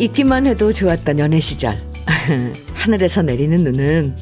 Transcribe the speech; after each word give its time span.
있기만 0.00 0.46
해도 0.46 0.72
좋았던 0.72 1.18
연애 1.18 1.40
시절. 1.40 1.76
하늘에서 2.74 3.22
내리는 3.22 3.62
눈은 3.62 4.16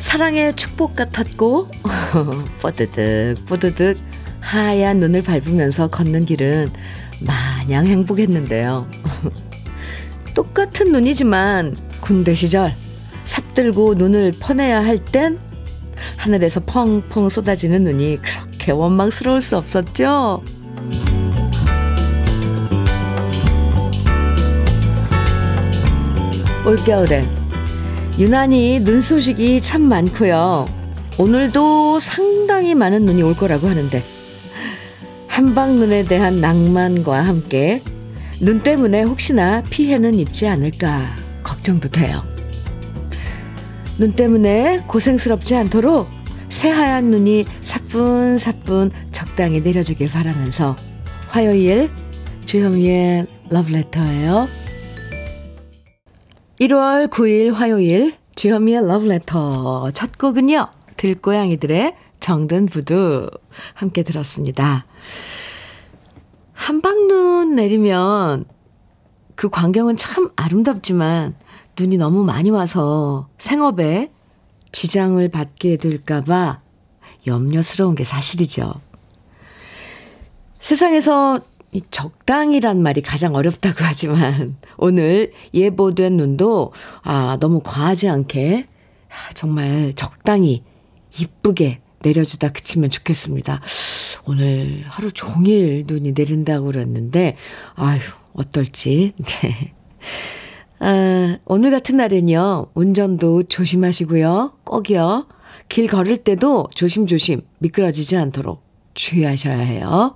사랑의 0.00 0.54
축복 0.56 0.96
같았고, 0.96 1.68
뽀드득, 2.60 3.44
뽀드득 3.46 3.96
하얀 4.40 4.98
눈을 5.00 5.22
밟으면서 5.22 5.88
걷는 5.88 6.24
길은 6.24 6.70
마냥 7.20 7.86
행복했는데요. 7.86 8.88
똑같은 10.34 10.92
눈이지만 10.92 11.76
군대 12.00 12.34
시절 12.34 12.74
삽들고 13.24 13.94
눈을 13.94 14.32
퍼내야 14.40 14.84
할 14.84 14.98
땐 14.98 15.36
하늘에서 16.16 16.60
펑펑 16.60 17.28
쏟아지는 17.28 17.84
눈이 17.84 18.18
그렇게 18.22 18.72
원망스러울 18.72 19.42
수 19.42 19.56
없었죠. 19.56 20.42
올겨울엔 26.68 27.24
유난히 28.18 28.80
눈 28.84 29.00
소식이 29.00 29.62
참 29.62 29.80
많고요. 29.80 30.66
오늘도 31.16 31.98
상당히 31.98 32.74
많은 32.74 33.06
눈이 33.06 33.22
올 33.22 33.34
거라고 33.34 33.68
하는데 33.68 34.04
한방눈에 35.28 36.04
대한 36.04 36.36
낭만과 36.36 37.22
함께 37.22 37.82
눈 38.42 38.62
때문에 38.62 39.02
혹시나 39.02 39.62
피해는 39.70 40.16
입지 40.16 40.46
않을까 40.46 41.16
걱정도 41.42 41.88
돼요. 41.88 42.22
눈 43.96 44.12
때문에 44.12 44.82
고생스럽지 44.86 45.56
않도록 45.56 46.06
새하얀 46.50 47.10
눈이 47.10 47.46
사뿐사뿐 47.62 48.90
적당히 49.10 49.62
내려주길 49.62 50.10
바라면서 50.10 50.76
화요일 51.28 51.90
주현미의 52.44 53.26
러브레터예요. 53.48 54.57
1월 56.60 57.08
9일 57.08 57.52
화요일 57.52 58.16
주현미의 58.34 58.88
러브레터 58.88 59.92
첫 59.92 60.18
곡은요. 60.18 60.68
들고양이들의 60.96 61.94
정든 62.18 62.66
부두 62.66 63.30
함께 63.74 64.02
들었습니다. 64.02 64.84
한방눈 66.54 67.54
내리면 67.54 68.44
그 69.36 69.48
광경은 69.48 69.96
참 69.96 70.32
아름답지만 70.34 71.36
눈이 71.78 71.96
너무 71.96 72.24
많이 72.24 72.50
와서 72.50 73.28
생업에 73.38 74.10
지장을 74.72 75.28
받게 75.28 75.76
될까봐 75.76 76.60
염려스러운 77.28 77.94
게 77.94 78.02
사실이죠. 78.02 78.74
세상에서 80.58 81.38
이 81.72 81.82
적당이란 81.90 82.82
말이 82.82 83.02
가장 83.02 83.34
어렵다고 83.34 83.76
하지만 83.80 84.56
오늘 84.78 85.32
예보된 85.52 86.16
눈도 86.16 86.72
아 87.02 87.36
너무 87.40 87.60
과하지 87.62 88.08
않게 88.08 88.66
정말 89.34 89.92
적당히 89.94 90.62
이쁘게 91.18 91.80
내려주다 92.02 92.50
그치면 92.50 92.90
좋겠습니다. 92.90 93.60
오늘 94.26 94.84
하루 94.86 95.10
종일 95.12 95.84
눈이 95.86 96.12
내린다고 96.12 96.66
그랬는데 96.66 97.36
아유 97.74 98.00
어떨지 98.34 99.12
네. 99.42 99.72
아, 100.80 101.38
오늘 101.44 101.70
같은 101.72 101.96
날엔요, 101.96 102.70
운전도 102.74 103.44
조심하시고요, 103.44 104.58
꼭이요. 104.62 105.26
길 105.68 105.88
걸을 105.88 106.18
때도 106.18 106.68
조심조심 106.72 107.42
미끄러지지 107.58 108.16
않도록 108.16 108.62
주의하셔야 108.94 109.58
해요. 109.58 110.14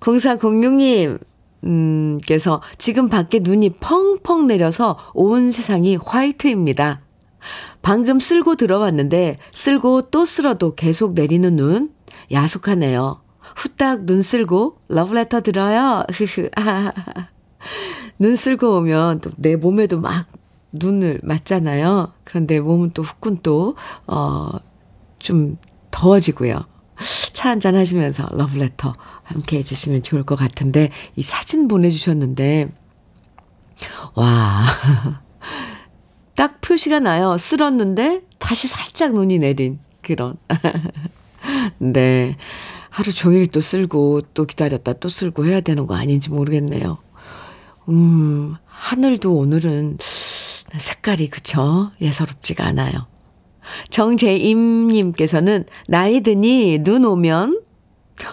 0406님, 0.00 1.18
음, 1.64 2.18
께서 2.26 2.62
지금 2.78 3.08
밖에 3.08 3.40
눈이 3.40 3.70
펑펑 3.80 4.46
내려서 4.46 4.96
온 5.14 5.50
세상이 5.50 5.96
화이트입니다. 5.96 7.02
방금 7.82 8.20
쓸고 8.20 8.56
들어왔는데 8.56 9.38
쓸고 9.50 10.10
또 10.10 10.24
쓸어도 10.24 10.74
계속 10.74 11.14
내리는 11.14 11.56
눈 11.56 11.90
야속하네요. 12.32 13.20
후딱 13.56 14.04
눈 14.04 14.22
쓸고 14.22 14.78
러브레터 14.88 15.40
들어요. 15.40 16.04
눈 18.18 18.36
쓸고 18.36 18.76
오면 18.76 19.20
또 19.20 19.30
내 19.36 19.56
몸에도 19.56 20.00
막 20.00 20.26
눈을 20.72 21.20
맞잖아요. 21.22 22.12
그런데 22.24 22.60
몸은 22.60 22.92
또 22.92 23.02
후끈 23.02 23.38
또, 23.42 23.74
어, 24.06 24.50
좀 25.18 25.58
더워지고요. 25.90 26.60
차 27.32 27.50
한잔 27.50 27.76
하시면서 27.76 28.28
러브레터 28.32 28.92
함께 29.22 29.58
해주시면 29.58 30.02
좋을 30.02 30.24
것 30.24 30.36
같은데, 30.36 30.90
이 31.16 31.22
사진 31.22 31.68
보내주셨는데, 31.68 32.70
와. 34.14 34.64
딱 36.34 36.60
표시가 36.60 37.00
나요. 37.00 37.36
쓸었는데 37.38 38.22
다시 38.38 38.66
살짝 38.66 39.12
눈이 39.12 39.38
내린 39.38 39.78
그런. 40.02 40.36
네. 41.78 42.36
하루 42.88 43.12
종일 43.12 43.46
또 43.46 43.60
쓸고 43.60 44.22
또 44.34 44.46
기다렸다 44.46 44.94
또 44.94 45.08
쓸고 45.08 45.46
해야 45.46 45.60
되는 45.60 45.86
거 45.86 45.94
아닌지 45.94 46.30
모르겠네요. 46.30 46.98
음, 47.88 48.56
하늘도 48.66 49.36
오늘은 49.36 49.98
색깔이 50.00 51.28
그쵸? 51.28 51.90
예사롭지가 52.00 52.64
않아요. 52.64 53.06
정재임님께서는 53.90 55.64
나이 55.88 56.20
드니 56.20 56.80
눈 56.82 57.04
오면 57.04 57.60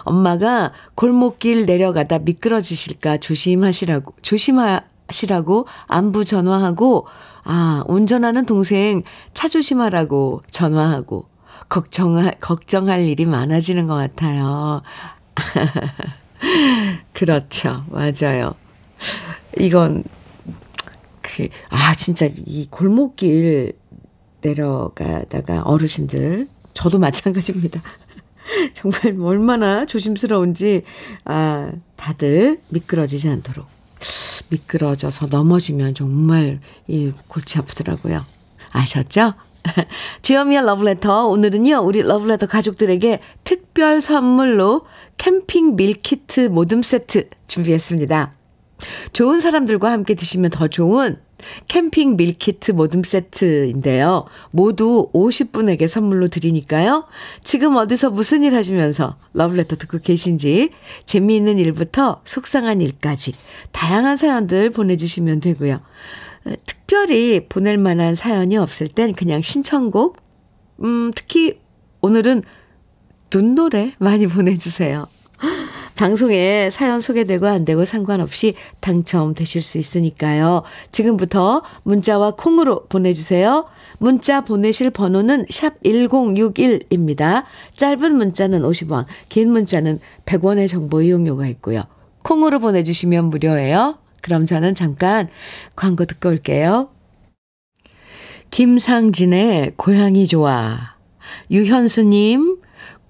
엄마가 0.04 0.72
골목길 0.94 1.66
내려가다 1.66 2.18
미끄러지실까 2.20 3.18
조심하시라고, 3.18 4.14
조심하시라고 4.22 5.66
안부 5.86 6.24
전화하고, 6.24 7.06
아, 7.44 7.84
운전하는 7.88 8.44
동생 8.46 9.02
차 9.32 9.48
조심하라고 9.48 10.42
전화하고, 10.50 11.26
걱정할, 11.68 12.34
걱정할 12.40 13.06
일이 13.06 13.26
많아지는 13.26 13.86
것 13.86 13.94
같아요. 13.94 14.82
그렇죠. 17.12 17.84
맞아요. 17.90 18.54
이건, 19.58 20.04
그, 21.20 21.48
아, 21.70 21.94
진짜 21.94 22.26
이 22.46 22.66
골목길 22.70 23.72
내려가다가 24.40 25.62
어르신들, 25.62 26.48
저도 26.74 26.98
마찬가지입니다. 26.98 27.80
정말 28.72 29.16
얼마나 29.20 29.84
조심스러운지, 29.84 30.82
아, 31.24 31.72
다들 31.96 32.60
미끄러지지 32.68 33.28
않도록. 33.28 33.66
미끄러져서 34.50 35.26
넘어지면 35.26 35.94
정말 35.94 36.60
이 36.86 37.12
골치 37.28 37.58
아프더라고요. 37.58 38.24
아셨죠? 38.70 39.34
주현미의 40.22 40.64
러브레터. 40.64 41.26
오늘은요, 41.28 41.78
우리 41.78 42.02
러브레터 42.02 42.46
가족들에게 42.46 43.20
특별 43.44 44.00
선물로 44.00 44.86
캠핑 45.18 45.76
밀키트 45.76 46.48
모듬 46.48 46.82
세트 46.82 47.28
준비했습니다. 47.46 48.34
좋은 49.12 49.40
사람들과 49.40 49.90
함께 49.90 50.14
드시면 50.14 50.50
더 50.50 50.68
좋은 50.68 51.18
캠핑 51.68 52.16
밀키트 52.16 52.72
모듬 52.72 53.02
세트인데요. 53.02 54.24
모두 54.50 55.10
50분에게 55.12 55.86
선물로 55.86 56.28
드리니까요. 56.28 57.06
지금 57.44 57.76
어디서 57.76 58.10
무슨 58.10 58.44
일 58.44 58.54
하시면서 58.54 59.16
러브레터 59.34 59.76
듣고 59.76 59.98
계신지 59.98 60.70
재미있는 61.06 61.58
일부터 61.58 62.20
속상한 62.24 62.80
일까지 62.80 63.34
다양한 63.72 64.16
사연들 64.16 64.70
보내주시면 64.70 65.40
되고요. 65.40 65.80
특별히 66.66 67.46
보낼 67.48 67.78
만한 67.78 68.14
사연이 68.14 68.56
없을 68.56 68.88
땐 68.88 69.12
그냥 69.12 69.42
신청곡, 69.42 70.16
음, 70.82 71.10
특히 71.14 71.58
오늘은 72.00 72.42
눈노래 73.34 73.92
많이 73.98 74.26
보내주세요. 74.28 75.06
방송에 75.98 76.70
사연 76.70 77.00
소개되고 77.00 77.48
안 77.48 77.64
되고 77.64 77.84
상관없이 77.84 78.54
당첨되실 78.78 79.62
수 79.62 79.78
있으니까요. 79.78 80.62
지금부터 80.92 81.62
문자와 81.82 82.36
콩으로 82.36 82.84
보내주세요. 82.84 83.64
문자 83.98 84.42
보내실 84.42 84.90
번호는 84.90 85.46
샵 85.50 85.82
1061입니다. 85.82 87.42
짧은 87.74 88.14
문자는 88.14 88.62
50원, 88.62 89.06
긴 89.28 89.50
문자는 89.50 89.98
100원의 90.24 90.68
정보 90.68 91.02
이용료가 91.02 91.48
있고요. 91.48 91.82
콩으로 92.22 92.60
보내주시면 92.60 93.24
무료예요. 93.24 93.98
그럼 94.20 94.46
저는 94.46 94.76
잠깐 94.76 95.28
광고 95.74 96.04
듣고 96.04 96.28
올게요. 96.28 96.90
김상진의 98.52 99.72
고향이 99.76 100.28
좋아. 100.28 100.94
유현수님, 101.50 102.58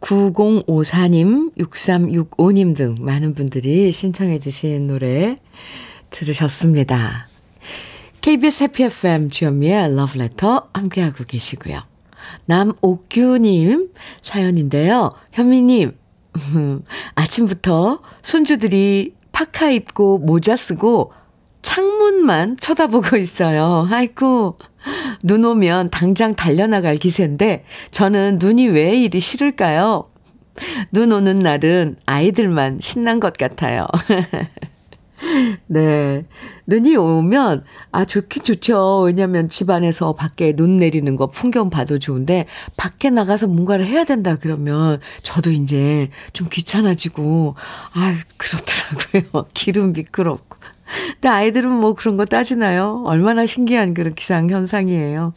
9054님, 0.01 1.55
6365님 1.57 2.77
등 2.77 2.97
많은 3.01 3.35
분들이 3.35 3.91
신청해 3.93 4.39
주신 4.39 4.87
노래 4.87 5.39
들으셨습니다. 6.11 7.27
KBS 8.21 8.65
해피 8.65 8.85
FM 8.85 9.31
주현미의 9.31 9.95
러브레터 9.97 10.69
함께하고 10.73 11.25
계시고요. 11.25 11.83
남옥규님 12.47 13.91
사연인데요. 14.23 15.11
현미님, 15.33 15.97
아침부터 17.15 18.01
손주들이 18.23 19.15
파카 19.33 19.71
입고 19.71 20.19
모자 20.19 20.57
쓰고 20.57 21.13
창문만 21.63 22.57
쳐다보고 22.59 23.17
있어요. 23.17 23.87
아이고. 23.91 24.57
눈 25.23 25.45
오면 25.45 25.91
당장 25.91 26.35
달려나갈 26.35 26.97
기세인데 26.97 27.65
저는 27.91 28.39
눈이 28.41 28.69
왜 28.69 28.97
이리 28.97 29.21
싫을까요? 29.21 30.07
눈 30.91 31.13
오는 31.13 31.39
날은 31.39 31.97
아이들만 32.07 32.79
신난 32.81 33.21
것 33.21 33.37
같아요. 33.37 33.87
네. 35.67 36.27
눈이 36.67 36.97
오면, 36.97 37.65
아, 37.91 38.05
좋긴 38.05 38.43
좋죠. 38.43 39.01
왜냐면 39.01 39.49
집안에서 39.49 40.13
밖에 40.13 40.53
눈 40.53 40.77
내리는 40.77 41.17
거 41.17 41.27
풍경 41.27 41.71
봐도 41.71 41.99
좋은데, 41.99 42.47
밖에 42.77 43.11
나가서 43.11 43.49
뭔가를 43.49 43.87
해야 43.87 44.05
된다 44.05 44.37
그러면, 44.37 45.01
저도 45.23 45.51
이제 45.51 46.11
좀 46.33 46.49
귀찮아지고, 46.51 47.57
아 47.95 48.17
그렇더라고요. 48.37 49.47
기름 49.55 49.93
미끄럽고. 49.93 50.59
근데 51.15 51.29
아이들은 51.29 51.71
뭐 51.71 51.95
그런 51.95 52.17
거 52.17 52.25
따지나요? 52.25 53.03
얼마나 53.07 53.47
신기한 53.47 53.95
그런 53.95 54.15
기상 54.15 54.49
현상이에요. 54.51 55.33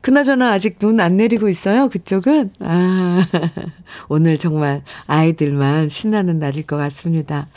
그나저나 0.00 0.52
아직 0.52 0.78
눈 0.78 1.00
안 1.00 1.16
내리고 1.16 1.48
있어요, 1.48 1.88
그쪽은? 1.88 2.52
아, 2.60 3.26
오늘 4.08 4.38
정말 4.38 4.82
아이들만 5.06 5.88
신나는 5.88 6.38
날일 6.38 6.62
것 6.66 6.76
같습니다. 6.76 7.48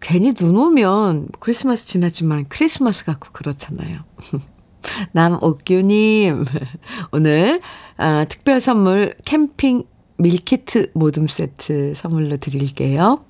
괜히 0.00 0.32
눈 0.34 0.56
오면 0.56 1.28
크리스마스 1.40 1.86
지났지만 1.86 2.46
크리스마스 2.48 3.04
같고 3.04 3.30
그렇잖아요. 3.32 3.98
남옥규님, 5.12 6.44
오늘, 7.12 7.60
아, 7.96 8.24
특별 8.28 8.60
선물 8.60 9.14
캠핑 9.24 9.84
밀키트 10.18 10.90
모둠 10.94 11.26
세트 11.26 11.94
선물로 11.96 12.36
드릴게요. 12.36 13.24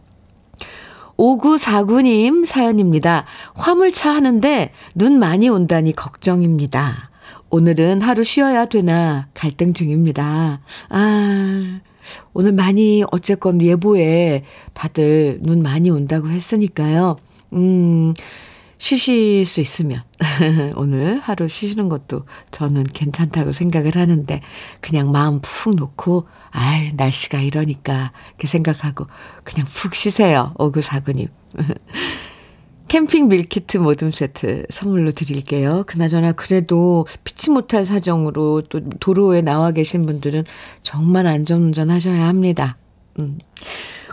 5949님 1.23 2.45
사연입니다. 2.45 3.25
화물차 3.55 4.13
하는데 4.13 4.73
눈 4.95 5.19
많이 5.19 5.49
온다니 5.49 5.93
걱정입니다. 5.93 7.11
오늘은 7.51 8.01
하루 8.01 8.25
쉬어야 8.25 8.65
되나 8.65 9.29
갈등 9.33 9.73
중입니다. 9.73 10.61
아, 10.89 11.81
오늘 12.33 12.53
많이 12.53 13.05
어쨌건 13.13 13.63
예보에 13.63 14.43
다들 14.75 15.39
눈 15.43 15.63
많이 15.63 15.91
온다고 15.91 16.29
했으니까요. 16.29 17.17
음, 17.53 18.15
쉬실 18.83 19.47
수 19.47 19.61
있으면 19.61 20.03
오늘 20.75 21.21
하루 21.21 21.49
쉬시는 21.49 21.89
것도 21.89 22.27
저는 22.51 22.83
괜찮다고 22.83 23.53
생각을 23.53 23.95
하는데 23.95 24.41
그냥 24.81 25.13
마음 25.13 25.41
푹 25.41 25.77
놓고 25.77 26.27
아이 26.51 26.91
날씨가 26.93 27.39
이러니까 27.39 28.11
이렇게 28.31 28.49
생각하고 28.49 29.07
그냥 29.45 29.69
푹 29.73 29.95
쉬세요. 29.95 30.53
오구사구님. 30.59 31.29
캠핑 32.89 33.29
밀키트 33.29 33.79
모듬 33.79 34.11
세트 34.11 34.67
선물로 34.69 35.13
드릴게요. 35.13 35.85
그나저나 35.87 36.33
그래도 36.33 37.07
피치 37.23 37.53
못할 37.53 37.85
사정으로 37.85 38.63
또 38.63 38.81
도로에 38.99 39.43
나와 39.43 39.71
계신 39.71 40.03
분들은 40.03 40.43
정말 40.83 41.29
안전운전 41.29 41.89
하셔야 41.89 42.27
합니다. 42.27 42.77
음. 43.21 43.39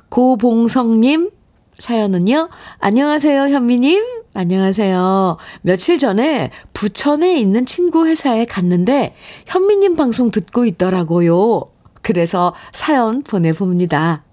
고봉성님 0.09 1.38
사연은요. 1.79 2.49
안녕하세요, 2.79 3.43
현미님. 3.43 4.03
안녕하세요. 4.33 5.37
며칠 5.61 5.97
전에 5.97 6.51
부천에 6.73 7.39
있는 7.39 7.65
친구 7.65 8.05
회사에 8.05 8.45
갔는데 8.45 9.15
현미님 9.47 9.95
방송 9.95 10.29
듣고 10.29 10.65
있더라고요. 10.65 11.63
그래서 12.01 12.53
사연 12.71 13.23
보내봅니다. 13.23 14.23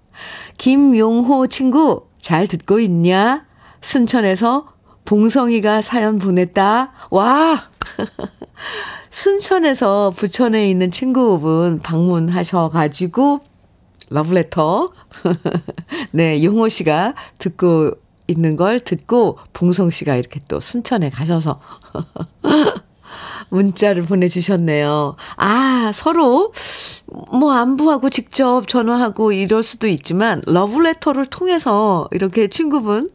김용호 0.59 1.47
친구 1.47 2.09
잘 2.19 2.47
듣고 2.47 2.81
있냐? 2.81 3.47
순천에서 3.81 4.67
봉성이가 5.05 5.83
사연 5.83 6.19
보냈다. 6.19 6.93
와! 7.11 7.63
순천에서 9.11 10.13
부천에 10.17 10.69
있는 10.69 10.91
친구분 10.91 11.79
방문하셔가지고 11.79 13.41
러브레터. 14.11 14.87
네, 16.13 16.43
용호 16.43 16.69
씨가 16.69 17.15
듣고 17.39 17.93
있는 18.29 18.57
걸 18.57 18.81
듣고 18.81 19.39
봉성 19.53 19.91
씨가 19.91 20.17
이렇게 20.17 20.41
또 20.49 20.61
순천에 20.61 21.11
가셔서 21.11 21.61
문자를 23.51 24.03
보내주셨네요. 24.03 25.17
아, 25.37 25.91
서로 25.95 26.53
뭐 27.33 27.53
안부하고 27.53 28.11
직접 28.11 28.67
전화하고 28.67 29.33
이럴 29.33 29.63
수도 29.63 29.87
있지만 29.87 30.43
러브레터를 30.47 31.27
통해서 31.27 32.09
이렇게 32.11 32.49
친구분 32.49 33.11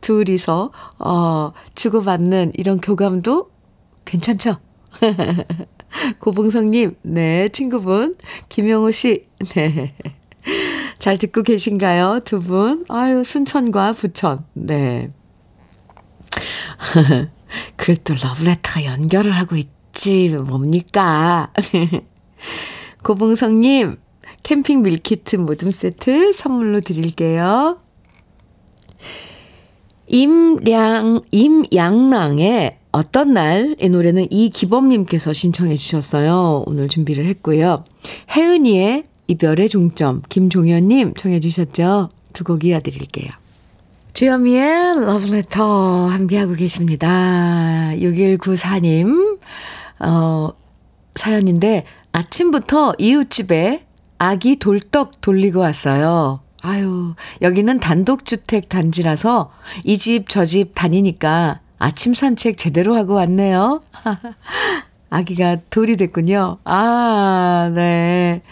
둘이서, 0.00 0.70
어, 0.98 1.52
주고받는 1.74 2.52
이런 2.54 2.78
교감도 2.78 3.48
괜찮죠? 4.04 4.58
고봉성님, 6.18 6.96
네, 7.02 7.48
친구분, 7.48 8.16
김영우 8.48 8.92
씨, 8.92 9.26
네. 9.54 9.94
잘 10.98 11.18
듣고 11.18 11.42
계신가요? 11.42 12.20
두 12.24 12.40
분? 12.40 12.84
아유, 12.88 13.24
순천과 13.24 13.92
부천, 13.92 14.44
네. 14.54 15.08
그걸 17.76 17.96
또 17.96 18.14
러브레터가 18.14 18.84
연결을 18.84 19.32
하고 19.32 19.56
있지, 19.56 20.28
뭡니까? 20.28 21.52
고봉성님, 23.04 23.98
캠핑 24.42 24.82
밀키트 24.82 25.36
모듬 25.36 25.70
세트 25.70 26.32
선물로 26.32 26.80
드릴게요. 26.80 27.80
임량, 30.06 31.22
임양랑의 31.30 32.78
어떤 32.94 33.34
날, 33.34 33.74
이 33.80 33.88
노래는 33.88 34.30
이기범님께서 34.30 35.32
신청해 35.32 35.74
주셨어요. 35.74 36.62
오늘 36.66 36.88
준비를 36.88 37.26
했고요. 37.26 37.84
혜은이의 38.30 39.02
이별의 39.26 39.68
종점, 39.68 40.22
김종현님 40.28 41.14
청해 41.14 41.40
주셨죠? 41.40 42.08
두 42.32 42.44
곡 42.44 42.64
이어드릴게요. 42.64 43.30
주현미의 44.12 45.06
러브레터 45.06 46.06
함께하고 46.06 46.54
계십니다. 46.54 47.90
6194님, 47.94 49.38
어, 49.98 50.50
사연인데 51.16 51.84
아침부터 52.12 52.92
이웃집에 52.98 53.86
아기 54.18 54.54
돌떡 54.56 55.20
돌리고 55.20 55.58
왔어요. 55.58 56.40
아유, 56.62 57.14
여기는 57.42 57.80
단독주택 57.80 58.68
단지라서 58.68 59.50
이 59.84 59.98
집 59.98 60.28
저 60.28 60.44
집 60.44 60.76
다니니까 60.76 61.60
아침 61.78 62.14
산책 62.14 62.56
제대로 62.56 62.96
하고 62.96 63.14
왔네요. 63.14 63.82
아기가 65.10 65.58
돌이 65.70 65.96
됐군요. 65.96 66.58
아, 66.64 67.70
네. 67.74 68.42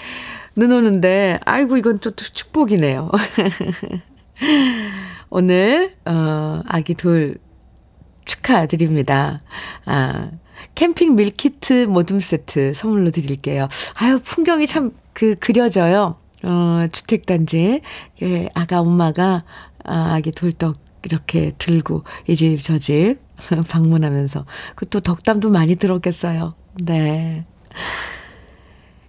눈 0.54 0.70
오는데, 0.70 1.40
아이고, 1.44 1.76
이건 1.76 1.98
또, 1.98 2.10
또 2.10 2.24
축복이네요. 2.24 3.10
오늘, 5.30 5.94
어, 6.04 6.62
아기 6.66 6.94
돌 6.94 7.36
축하드립니다. 8.24 9.40
아, 9.86 10.30
캠핑 10.74 11.16
밀키트 11.16 11.86
모둠 11.86 12.20
세트 12.20 12.74
선물로 12.74 13.10
드릴게요. 13.10 13.66
아유, 13.94 14.20
풍경이 14.22 14.66
참, 14.66 14.92
그, 15.12 15.34
그려져요. 15.36 16.16
어, 16.44 16.86
주택단지에 16.90 17.80
예, 18.22 18.48
아가 18.54 18.80
엄마가 18.80 19.44
아, 19.84 20.14
아기 20.14 20.32
돌떡 20.32 20.76
이렇게 21.04 21.52
들고 21.58 22.04
이 22.28 22.34
집 22.34 22.62
저 22.62 22.78
집 22.78 23.16
방문하면서 23.68 24.44
그 24.76 24.86
또 24.86 25.00
덕담도 25.00 25.50
많이 25.50 25.76
들었겠어요. 25.76 26.54
네. 26.84 27.44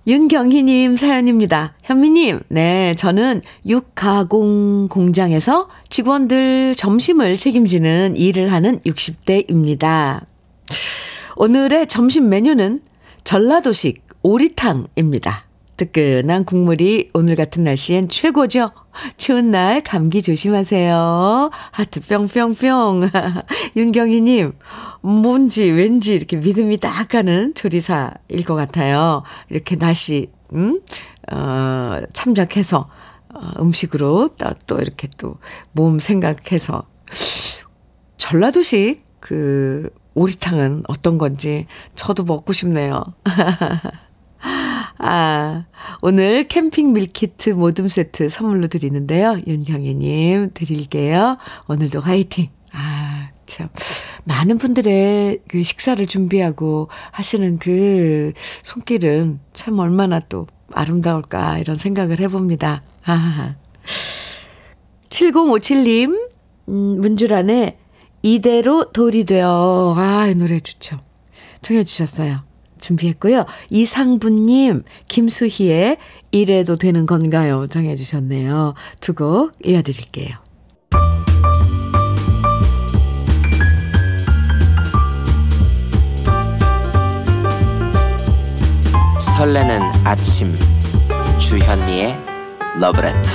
윤경희님 0.05 0.97
사연입니다. 0.97 1.75
현미님, 1.85 2.41
네, 2.49 2.93
저는 2.95 3.41
육가공 3.65 4.89
공장에서 4.89 5.69
직원들 5.89 6.75
점심을 6.75 7.37
책임지는 7.37 8.17
일을 8.17 8.51
하는 8.51 8.79
60대입니다. 8.79 10.25
오늘의 11.37 11.87
점심 11.87 12.27
메뉴는 12.27 12.81
전라도식 13.23 14.03
오리탕입니다. 14.23 15.45
뜨끈한 15.77 16.45
국물이 16.45 17.09
오늘 17.13 17.35
같은 17.35 17.63
날씨엔 17.63 18.09
최고죠. 18.09 18.71
추운 19.17 19.49
날 19.49 19.81
감기 19.81 20.21
조심하세요. 20.21 21.49
하트 21.71 21.99
뿅뿅뿅. 22.01 23.09
윤경희님, 23.75 24.53
뭔지 25.01 25.63
왠지 25.71 26.13
이렇게 26.13 26.37
믿음이 26.37 26.77
딱 26.77 27.07
가는 27.09 27.53
조리사일 27.55 28.43
것 28.45 28.53
같아요. 28.55 29.23
이렇게 29.49 29.75
날씨, 29.75 30.29
음, 30.53 30.79
어, 31.31 32.01
참작해서, 32.13 32.89
어, 33.33 33.39
음식으로 33.59 34.29
또, 34.37 34.49
또 34.67 34.79
이렇게 34.79 35.07
또 35.17 35.37
몸 35.71 35.99
생각해서. 35.99 36.83
전라도식 38.17 39.03
그 39.19 39.89
오리탕은 40.13 40.83
어떤 40.87 41.17
건지 41.17 41.65
저도 41.95 42.23
먹고 42.23 42.53
싶네요. 42.53 43.03
아, 44.97 45.65
오늘 46.01 46.47
캠핑 46.47 46.93
밀키트 46.93 47.51
모둠 47.51 47.87
세트 47.87 48.29
선물로 48.29 48.67
드리는데요. 48.67 49.39
윤경희님 49.45 50.51
드릴게요. 50.53 51.37
오늘도 51.67 51.99
화이팅. 52.01 52.49
아, 52.71 53.29
참, 53.45 53.69
많은 54.23 54.57
분들의 54.57 55.39
그 55.47 55.63
식사를 55.63 56.05
준비하고 56.05 56.89
하시는 57.11 57.57
그 57.59 58.33
손길은 58.63 59.39
참 59.53 59.79
얼마나 59.79 60.19
또 60.19 60.47
아름다울까, 60.71 61.59
이런 61.59 61.75
생각을 61.75 62.19
해봅니다. 62.19 62.81
아. 63.05 63.55
7057님, 65.09 66.29
음, 66.69 66.73
문주란의 67.01 67.77
이대로 68.23 68.91
돌이 68.91 69.25
되어. 69.25 69.93
아, 69.97 70.27
이 70.27 70.35
노래 70.35 70.59
좋죠. 70.59 70.97
청해주셨어요. 71.61 72.52
준비했고요. 72.83 73.45
이상부님, 73.69 74.83
김수희의 75.07 75.97
이래도 76.31 76.75
되는 76.77 77.05
건가요? 77.05 77.67
정해주셨네요. 77.67 78.73
두 79.01 79.13
곡 79.15 79.51
이어드릴게요. 79.63 80.35
설레는 89.19 89.81
아침 90.03 90.53
주현미의 91.39 92.15
러브레터 92.79 93.31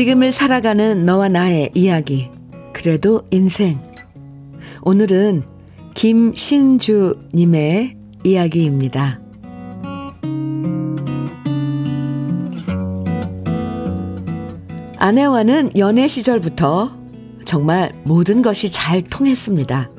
지금을 0.00 0.32
살아가는 0.32 1.04
너와 1.04 1.28
나의 1.28 1.72
이야기. 1.74 2.30
그래도 2.72 3.20
인생. 3.30 3.78
오늘은 4.80 5.42
김신주님의 5.94 7.18
이야기입니다. 8.24 9.20
아내와는 14.96 15.76
연애 15.76 16.08
시절부터 16.08 16.96
정말 17.44 17.92
모든 18.04 18.40
것이 18.40 18.72
잘 18.72 19.02
통했습니다. 19.02 19.90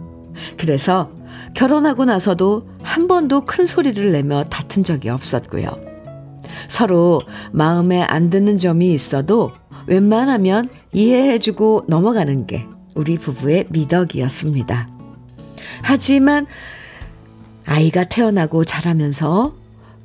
그래서 0.58 1.12
결혼하고 1.54 2.06
나서도 2.06 2.68
한 2.82 3.08
번도 3.08 3.46
큰 3.46 3.68
소리를 3.68 4.12
내며 4.12 4.46
다툰 4.46 4.84
적이 4.84 5.10
없었고요. 5.10 5.92
서로 6.68 7.22
마음에 7.52 8.02
안 8.02 8.32
드는 8.32 8.58
점이 8.58 8.92
있어도 8.96 9.52
웬만하면 9.92 10.70
이해해주고 10.94 11.84
넘어가는 11.88 12.48
게 12.48 12.66
우리 12.96 13.18
부부의 13.18 13.66
미덕이었습니다. 13.70 14.90
하지만 15.82 16.48
아이가 17.66 18.06
태어나고 18.06 18.64
자라면서 18.64 19.54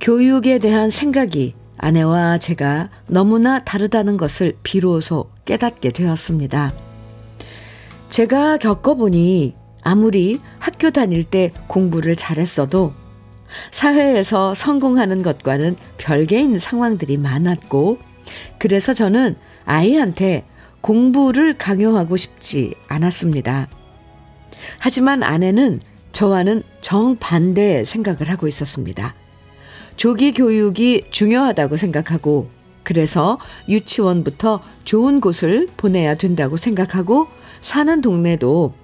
교육에 0.01 0.59
대한 0.59 0.91
생각이 0.91 1.55
아내와 1.79 2.39
제가 2.39 2.91
너무나 3.07 3.61
다르다는 3.61 4.17
것을 4.17 4.57
비로소 4.65 5.31
깨닫게 5.45 5.91
되었습니다. 5.91 6.73
제가 8.09 8.57
겪어보니 8.57 9.55
아무리 9.83 10.41
학교 10.59 10.91
다닐 10.91 11.23
때 11.23 11.53
공부를 11.69 12.17
잘했어도 12.17 12.93
사회에서 13.71 14.53
성공하는 14.53 15.23
것과는 15.23 15.77
별개인 15.99 16.59
상황들이 16.59 17.19
많았고, 17.19 17.99
그래서 18.59 18.93
저는 18.93 19.37
아이한테 19.67 20.45
공부를 20.81 21.59
강요하고 21.59 22.17
싶지 22.17 22.75
않았습니다. 22.89 23.69
하지만 24.79 25.23
아내는 25.23 25.81
저와는 26.13 26.63
정반대의 26.81 27.85
생각을 27.85 28.31
하고 28.31 28.49
있었습니다. 28.49 29.15
조기 29.97 30.33
교육이 30.33 31.07
중요하다고 31.11 31.77
생각하고 31.77 32.49
그래서 32.83 33.39
유치원부터 33.69 34.63
좋은 34.85 35.21
곳을 35.21 35.69
보내야 35.77 36.15
된다고 36.15 36.57
생각하고 36.57 37.27
사는 37.61 38.01
동네도 38.01 38.75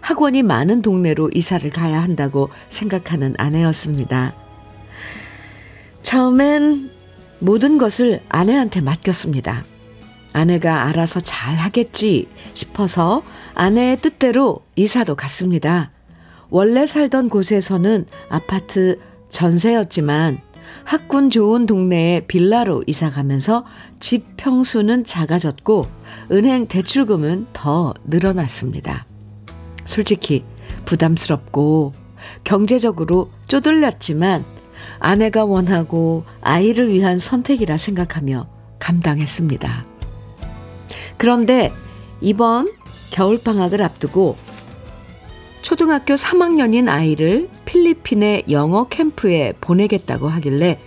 학원이 0.00 0.42
많은 0.42 0.82
동네로 0.82 1.30
이사를 1.32 1.70
가야 1.70 2.02
한다고 2.02 2.50
생각하는 2.68 3.34
아내였습니다. 3.38 4.34
처음엔 6.02 6.90
모든 7.38 7.78
것을 7.78 8.20
아내한테 8.28 8.80
맡겼습니다. 8.80 9.64
아내가 10.32 10.84
알아서 10.86 11.20
잘 11.20 11.56
하겠지 11.56 12.28
싶어서 12.54 13.22
아내의 13.54 14.00
뜻대로 14.00 14.60
이사도 14.76 15.14
갔습니다. 15.14 15.90
원래 16.50 16.86
살던 16.86 17.28
곳에서는 17.28 18.06
아파트 18.28 18.98
전세였지만 19.28 20.40
학군 20.84 21.30
좋은 21.30 21.66
동네에 21.66 22.20
빌라로 22.26 22.84
이사 22.86 23.10
가면서 23.10 23.64
집 24.00 24.36
평수는 24.36 25.04
작아졌고 25.04 25.86
은행 26.32 26.66
대출금은 26.66 27.46
더 27.52 27.94
늘어났습니다. 28.04 29.06
솔직히 29.84 30.44
부담스럽고 30.84 31.94
경제적으로 32.44 33.30
쪼들렸지만 33.48 34.44
아내가 34.98 35.44
원하고 35.44 36.24
아이를 36.40 36.90
위한 36.90 37.18
선택이라 37.18 37.76
생각하며 37.76 38.48
감당했습니다. 38.78 39.91
그런데 41.16 41.72
이번 42.20 42.72
겨울방학을 43.10 43.82
앞두고 43.82 44.36
초등학교 45.62 46.14
3학년인 46.14 46.88
아이를 46.88 47.48
필리핀의 47.64 48.44
영어 48.50 48.88
캠프에 48.88 49.52
보내겠다고 49.60 50.28
하길래 50.28 50.80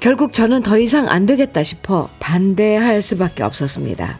결국 0.00 0.32
저는 0.32 0.62
더 0.62 0.78
이상 0.78 1.08
안 1.08 1.26
되겠다 1.26 1.62
싶어 1.62 2.08
반대할 2.20 3.00
수밖에 3.00 3.42
없었습니다. 3.42 4.18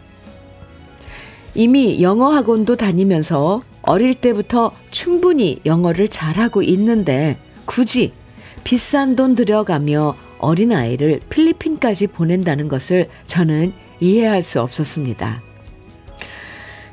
이미 1.53 2.01
영어 2.01 2.31
학원도 2.31 2.75
다니면서 2.75 3.61
어릴 3.81 4.15
때부터 4.15 4.71
충분히 4.91 5.59
영어를 5.65 6.07
잘하고 6.09 6.63
있는데 6.63 7.37
굳이 7.65 8.13
비싼 8.63 9.15
돈 9.15 9.35
들여가며 9.35 10.15
어린아이를 10.39 11.21
필리핀까지 11.29 12.07
보낸다는 12.07 12.67
것을 12.67 13.07
저는 13.25 13.73
이해할 13.99 14.41
수 14.41 14.61
없었습니다. 14.61 15.41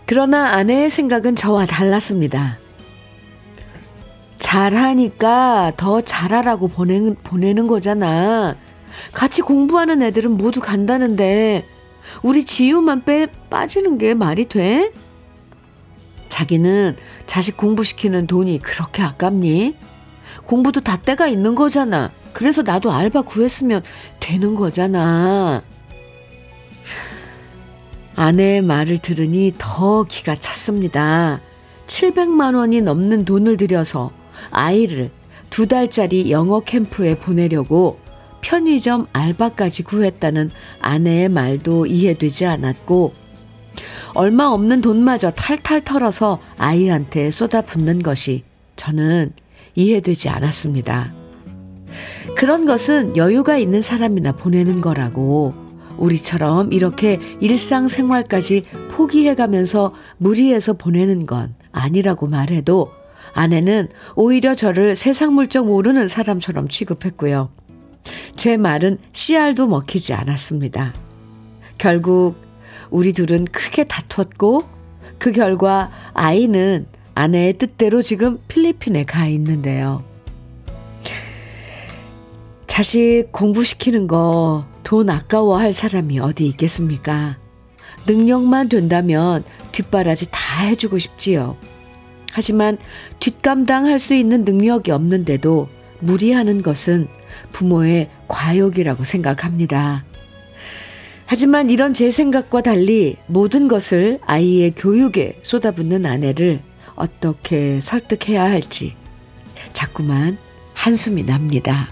그러나 0.07 0.51
아내의 0.55 0.91
생각은 0.91 1.37
저와 1.37 1.67
달랐습니다. 1.67 2.59
잘하니까 4.39 5.73
더 5.77 6.01
잘하라고 6.01 6.69
보내는, 6.69 7.17
보내는 7.23 7.67
거잖아. 7.67 8.57
같이 9.13 9.41
공부하는 9.41 10.03
애들은 10.03 10.33
모두 10.33 10.61
간다는데, 10.61 11.67
우리 12.23 12.45
지우만 12.45 13.05
빼, 13.05 13.29
빠지는 13.49 13.97
게 13.97 14.15
말이 14.15 14.47
돼? 14.47 14.93
자기는 16.29 16.97
자식 17.27 17.57
공부시키는 17.57 18.27
돈이 18.27 18.61
그렇게 18.61 19.03
아깝니? 19.03 19.77
공부도 20.45 20.81
다 20.81 20.97
때가 20.97 21.29
있는 21.29 21.55
거잖아. 21.55 22.11
그래서 22.33 22.63
나도 22.63 22.91
알바 22.91 23.23
구했으면 23.23 23.83
되는 24.21 24.55
거잖아. 24.55 25.63
아내의 28.15 28.63
말을 28.63 28.99
들으니 28.99 29.53
더 29.59 30.05
기가 30.05 30.37
찼습니다. 30.37 31.41
700만 31.87 32.55
원이 32.57 32.81
넘는 32.83 33.25
돈을 33.25 33.57
들여서 33.57 34.11
아이를 34.51 35.11
두 35.51 35.67
달짜리 35.67 36.31
영어 36.31 36.61
캠프에 36.61 37.15
보내려고 37.15 37.99
편의점 38.41 39.07
알바까지 39.13 39.85
구했다는 39.85 40.51
아내의 40.81 41.29
말도 41.29 41.87
이해되지 41.87 42.47
않았고, 42.47 43.15
얼마 44.15 44.47
없는 44.47 44.81
돈마저 44.83 45.31
탈탈 45.31 45.83
털어서 45.83 46.41
아이한테 46.59 47.31
쏟아붓는 47.31 48.03
것이 48.03 48.43
저는 48.77 49.33
이해되지 49.75 50.29
않았습니다. 50.29 51.15
그런 52.37 52.67
것은 52.67 53.17
여유가 53.17 53.59
있는 53.59 53.81
사람이나 53.81 54.33
보내는 54.33 54.81
거라고 54.81 55.55
우리처럼 56.03 56.73
이렇게 56.73 57.21
일상생활까지 57.41 58.65
포기해가면서 58.91 59.95
무리해서 60.19 60.73
보내는 60.73 61.27
건 61.27 61.55
아니라고 61.71 62.27
말해도 62.27 62.91
아내는 63.35 63.89
오히려 64.17 64.55
저를 64.55 64.97
세상 64.97 65.35
물정 65.35 65.67
모르는 65.67 66.09
사람처럼 66.09 66.69
취급했고요. 66.69 67.51
제 68.37 68.57
말은 68.57 68.99
씨알도 69.13 69.69
먹히지 69.69 70.13
않았습니다. 70.13 70.93
결국 71.79 72.35
우리 72.91 73.13
둘은 73.13 73.47
크게 73.47 73.85
다투었고 73.85 74.65
그 75.19 75.33
결과 75.33 75.91
아이는 76.13 76.87
아내의 77.15 77.55
뜻대로 77.55 78.03
지금 78.03 78.39
필리핀에 78.49 79.05
가 79.05 79.27
있는데요. 79.29 80.05
자식 82.67 83.27
공부시키는 83.33 84.09
거 84.09 84.67
돈 84.85 85.11
아까워할 85.11 85.73
사람이 85.73 86.19
어디 86.21 86.47
있겠습니까? 86.47 87.39
능력만 88.07 88.69
된다면 88.69 89.45
뒷바라지 89.73 90.29
다 90.31 90.65
해주고 90.65 90.99
싶지요. 90.99 91.57
하지만 92.33 92.79
뒷감당할 93.21 93.99
수 93.99 94.15
있는 94.15 94.45
능력이 94.45 94.91
없는데도 94.91 95.69
무리하는 96.01 96.63
것은 96.63 97.09
부모의 97.53 98.11
과욕이라고 98.29 99.05
생각합니다. 99.05 100.05
하지만 101.27 101.71
이런 101.71 101.95
제 101.95 102.11
생각과 102.11 102.63
달리 102.63 103.17
모든 103.27 103.69
것을 103.69 104.19
아이의 104.27 104.73
교육에 104.77 105.39
쏟아붓는 105.43 106.05
아내를 106.05 106.61
어떻게 106.95 107.81
설득해야 107.81 108.43
할지 108.43 108.97
자꾸만 109.73 110.37
한숨이 110.75 111.25
납니다. 111.25 111.91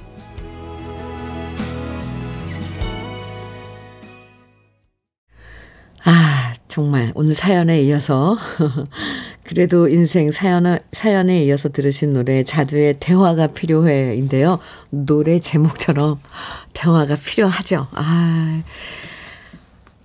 아, 6.04 6.54
정말 6.68 7.12
오늘 7.14 7.34
사연에 7.34 7.80
이어서 7.82 8.38
그래도 9.44 9.88
인생 9.88 10.30
사연에, 10.30 10.78
사연에 10.92 11.44
이어서 11.44 11.68
들으신 11.68 12.10
노래 12.10 12.44
자두의 12.44 12.94
대화가 13.00 13.48
필요해인데요. 13.48 14.60
노래 14.90 15.40
제목처럼 15.40 16.18
대화가 16.72 17.16
필요하죠. 17.16 17.88
아. 17.94 18.62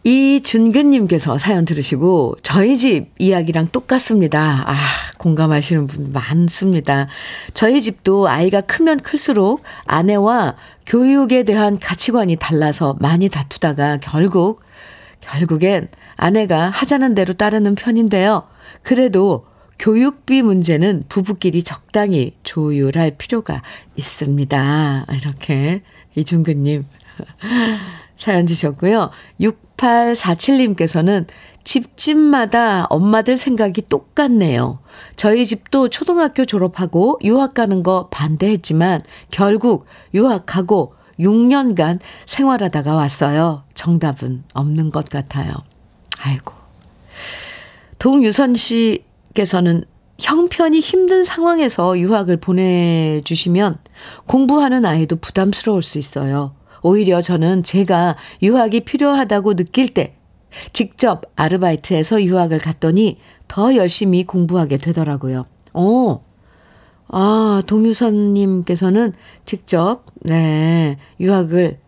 이준근님께서 0.04 1.40
사연 1.40 1.66
들으시고 1.66 2.38
저희 2.44 2.78
집 2.78 3.08
이야기랑 3.18 3.70
똑같습니다. 3.70 4.64
아, 4.68 4.76
공감하시는 5.18 5.88
분 5.88 6.12
많습니다. 6.12 7.08
저희 7.56 7.82
집도 7.82 8.28
아이가 8.28 8.62
크면 8.62 9.00
클수록 9.00 9.64
아내와 9.86 10.56
교육에 10.86 11.42
대한 11.42 11.80
가치관이 11.80 12.36
달라서 12.36 12.98
많이 13.00 13.30
다투다가 13.30 13.98
결국 13.98 14.62
결국엔 15.26 15.90
아내가 16.16 16.70
하자는 16.70 17.16
대로 17.16 17.34
따르는 17.34 17.76
편인데요. 17.76 18.48
그래도 18.84 19.46
교육비 19.78 20.42
문제는 20.42 21.04
부부끼리 21.10 21.64
적당히 21.64 22.34
조율할 22.44 23.12
필요가 23.18 23.62
있습니다. 23.96 25.06
이렇게 25.14 25.82
이중근님 26.16 26.86
사연 28.16 28.46
주셨고요. 28.46 29.10
6847님께서는 29.42 31.26
집집마다 31.66 32.86
엄마들 32.86 33.36
생각이 33.38 33.82
똑같네요. 33.90 34.80
저희 35.18 35.46
집도 35.46 35.90
초등학교 35.90 36.46
졸업하고 36.46 37.20
유학 37.24 37.54
가는 37.54 37.84
거 37.84 38.08
반대했지만 38.12 39.02
결국 39.32 39.86
유학하고 40.14 40.95
6년간 41.20 42.00
생활하다가 42.26 42.96
왔어요. 42.96 43.64
정답은 43.74 44.44
없는 44.54 44.90
것 44.90 45.10
같아요. 45.10 45.54
아이고. 46.22 46.54
동유선 48.00 48.56
씨께서는 48.56 49.86
형편이 50.20 50.80
힘든 50.80 51.24
상황에서 51.24 51.98
유학을 52.00 52.38
보내주시면 52.38 53.78
공부하는 54.26 54.86
아이도 54.86 55.18
부담스러울 55.18 55.82
수 55.82 55.98
있어요. 56.00 56.56
오히려 56.82 57.22
저는 57.22 57.64
제가 57.64 58.16
유학이 58.42 58.82
필요하다고 58.82 59.56
느낄 59.56 59.94
때 59.94 60.16
직접 60.72 61.24
아르바이트해서 61.36 62.24
유학을 62.24 62.60
갔더니 62.60 63.18
더 63.48 63.76
열심히 63.76 64.24
공부하게 64.24 64.78
되더라고요. 64.78 65.46
오, 65.74 66.22
아, 67.08 67.62
동유선님께서는 67.68 69.14
직접, 69.46 70.06
네, 70.22 70.98
유학을, 71.20 71.80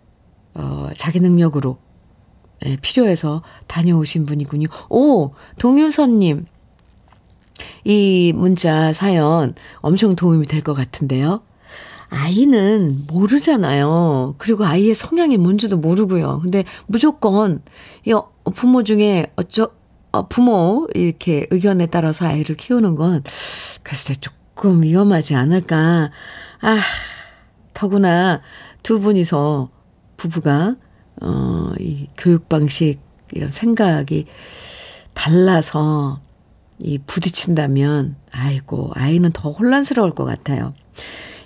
어, 0.53 0.89
자기 0.97 1.19
능력으로, 1.19 1.77
네, 2.61 2.77
필요해서 2.81 3.41
다녀오신 3.67 4.25
분이군요. 4.25 4.67
오, 4.89 5.31
동유선님. 5.59 6.45
이 7.85 8.33
문자 8.35 8.93
사연 8.93 9.55
엄청 9.77 10.15
도움이 10.15 10.45
될 10.45 10.61
것 10.63 10.73
같은데요. 10.75 11.41
아이는 12.09 13.05
모르잖아요. 13.07 14.35
그리고 14.37 14.65
아이의 14.65 14.93
성향이 14.95 15.37
뭔지도 15.37 15.77
모르고요. 15.77 16.39
근데 16.41 16.63
무조건, 16.85 17.61
이 18.05 18.13
부모 18.53 18.83
중에 18.83 19.27
어쩌, 19.35 19.71
어, 20.11 20.27
부모 20.27 20.87
이렇게 20.93 21.47
의견에 21.51 21.87
따라서 21.87 22.25
아이를 22.27 22.55
키우는 22.55 22.95
건 22.95 23.23
글쎄 23.83 24.15
조 24.15 24.31
조금 24.57 24.81
위험하지 24.81 25.35
않을까. 25.35 26.09
아, 26.61 26.81
더구나 27.75 28.41
두 28.81 28.99
분이서 28.99 29.69
부부가, 30.17 30.75
어, 31.21 31.73
이 31.79 32.07
교육 32.17 32.49
방식, 32.49 32.97
이런 33.33 33.49
생각이 33.49 34.25
달라서 35.13 36.21
이 36.79 36.97
부딪힌다면, 36.97 38.15
아이고, 38.31 38.91
아이는 38.95 39.29
더 39.31 39.51
혼란스러울 39.51 40.15
것 40.15 40.25
같아요. 40.25 40.73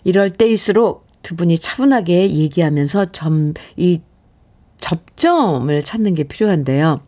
이럴 0.06 0.30
때일수록 0.30 1.06
두 1.22 1.36
분이 1.36 1.60
차분하게 1.60 2.32
얘기하면서 2.32 3.12
점, 3.12 3.54
이 3.76 4.00
접점을 4.80 5.84
찾는 5.84 6.14
게 6.14 6.24
필요한데요. 6.24 7.02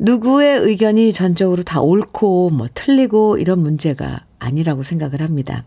누구의 0.00 0.58
의견이 0.60 1.12
전적으로 1.12 1.62
다 1.62 1.80
옳고 1.80 2.50
뭐 2.50 2.66
틀리고 2.72 3.36
이런 3.38 3.60
문제가 3.60 4.24
아니라고 4.38 4.82
생각을 4.82 5.20
합니다. 5.20 5.64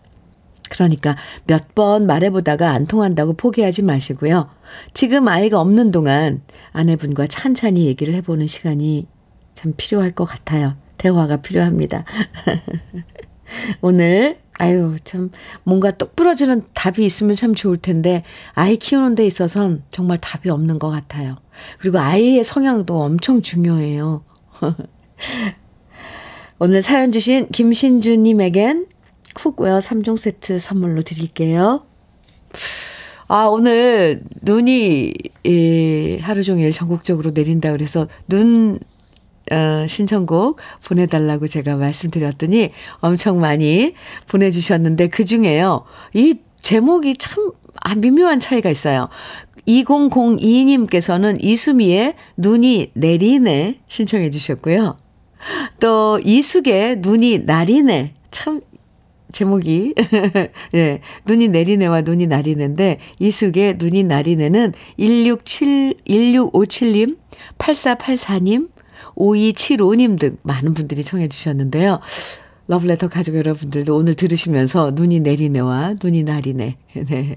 그러니까 0.70 1.16
몇 1.46 1.76
번 1.76 2.06
말해보다가 2.08 2.72
안 2.72 2.86
통한다고 2.88 3.34
포기하지 3.34 3.84
마시고요. 3.84 4.50
지금 4.94 5.28
아이가 5.28 5.60
없는 5.60 5.92
동안 5.92 6.42
아내분과 6.72 7.28
찬찬히 7.28 7.86
얘기를 7.86 8.14
해보는 8.16 8.48
시간이 8.48 9.08
참 9.54 9.74
필요할 9.78 10.12
것 10.12 10.26
같아요. 10.26 10.76
대화가 10.98 11.38
필요합니다. 11.38 12.06
오늘, 13.82 14.38
아유, 14.64 14.96
참, 15.04 15.30
뭔가 15.64 15.92
똑 15.92 16.16
부러지는 16.16 16.62
답이 16.74 17.06
있으면 17.06 17.36
참 17.36 17.54
좋을 17.54 17.78
텐데, 17.78 18.24
아이 18.54 18.78
키우는 18.78 19.16
데 19.16 19.26
있어선 19.26 19.84
정말 19.92 20.18
답이 20.20 20.50
없는 20.50 20.80
것 20.80 20.90
같아요. 20.90 21.38
그리고 21.80 22.00
아이의 22.00 22.44
성향도 22.44 23.02
엄청 23.02 23.42
중요해요. 23.42 24.24
오늘 26.60 26.82
사연 26.82 27.12
주신 27.12 27.50
김신주님에겐 27.50 28.88
cookware 29.36 29.80
3종 29.80 30.18
세트 30.18 30.60
선물로 30.60 31.02
드릴게요. 31.02 31.86
아, 33.28 33.46
오늘 33.46 34.22
눈이 34.42 35.14
예, 35.46 36.20
하루 36.20 36.44
종일 36.44 36.72
전국적으로 36.72 37.32
내린다 37.32 37.72
그래서 37.72 38.08
눈 38.28 38.80
어, 39.54 39.86
신청곡 39.88 40.60
보내달라고 40.84 41.48
제가 41.48 41.76
말씀드렸더니 41.76 42.72
엄청 43.00 43.40
많이 43.40 43.94
보내주셨는데 44.28 45.10
그 45.10 45.26
중에요. 45.26 45.84
이 46.14 46.40
제목이 46.60 47.18
참 47.18 47.52
아, 47.82 47.96
미묘한 47.96 48.40
차이가 48.40 48.70
있어요. 48.70 49.10
2002님께서는 49.68 51.38
이수미의 51.42 52.16
눈이 52.38 52.92
내리네 52.94 53.80
신청해 53.88 54.30
주셨고요. 54.32 54.98
또 55.80 56.20
이숙의 56.24 56.98
눈이 57.00 57.40
나리네. 57.40 58.14
참 58.32 58.62
제목이 59.32 59.94
네, 60.72 61.02
눈이 61.26 61.50
내리네와 61.50 62.02
눈이 62.02 62.28
나리네인데 62.28 63.00
이숙의 63.20 63.76
눈이 63.78 64.04
나리네는 64.04 64.74
167 64.98 65.96
1657님, 66.08 67.18
8484님, 67.58 68.70
5275님 69.16 70.20
등 70.20 70.38
많은 70.44 70.74
분들이 70.74 71.04
청해 71.04 71.28
주셨는데요. 71.28 72.00
러브레터 72.68 73.10
가족 73.10 73.36
여러분들도 73.36 73.96
오늘 73.96 74.16
들으시면서 74.16 74.92
눈이 74.92 75.20
내리네와 75.20 75.96
눈이 76.02 76.24
나리네. 76.24 76.78
네. 77.10 77.36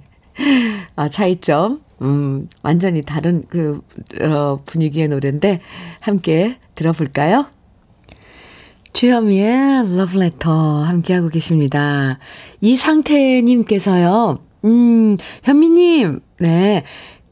아, 0.94 1.08
차이점. 1.08 1.80
음, 2.02 2.48
완전히 2.62 3.02
다른 3.02 3.44
그, 3.48 3.80
어, 4.20 4.60
분위기의 4.64 5.08
노래인데 5.08 5.60
함께 6.00 6.58
들어볼까요? 6.74 7.46
주현미의 8.92 9.96
러브레터 9.96 10.82
함께하고 10.84 11.28
계십니다. 11.28 12.18
이상태님께서요, 12.60 14.38
음, 14.64 15.16
현미님, 15.42 16.20
네. 16.40 16.82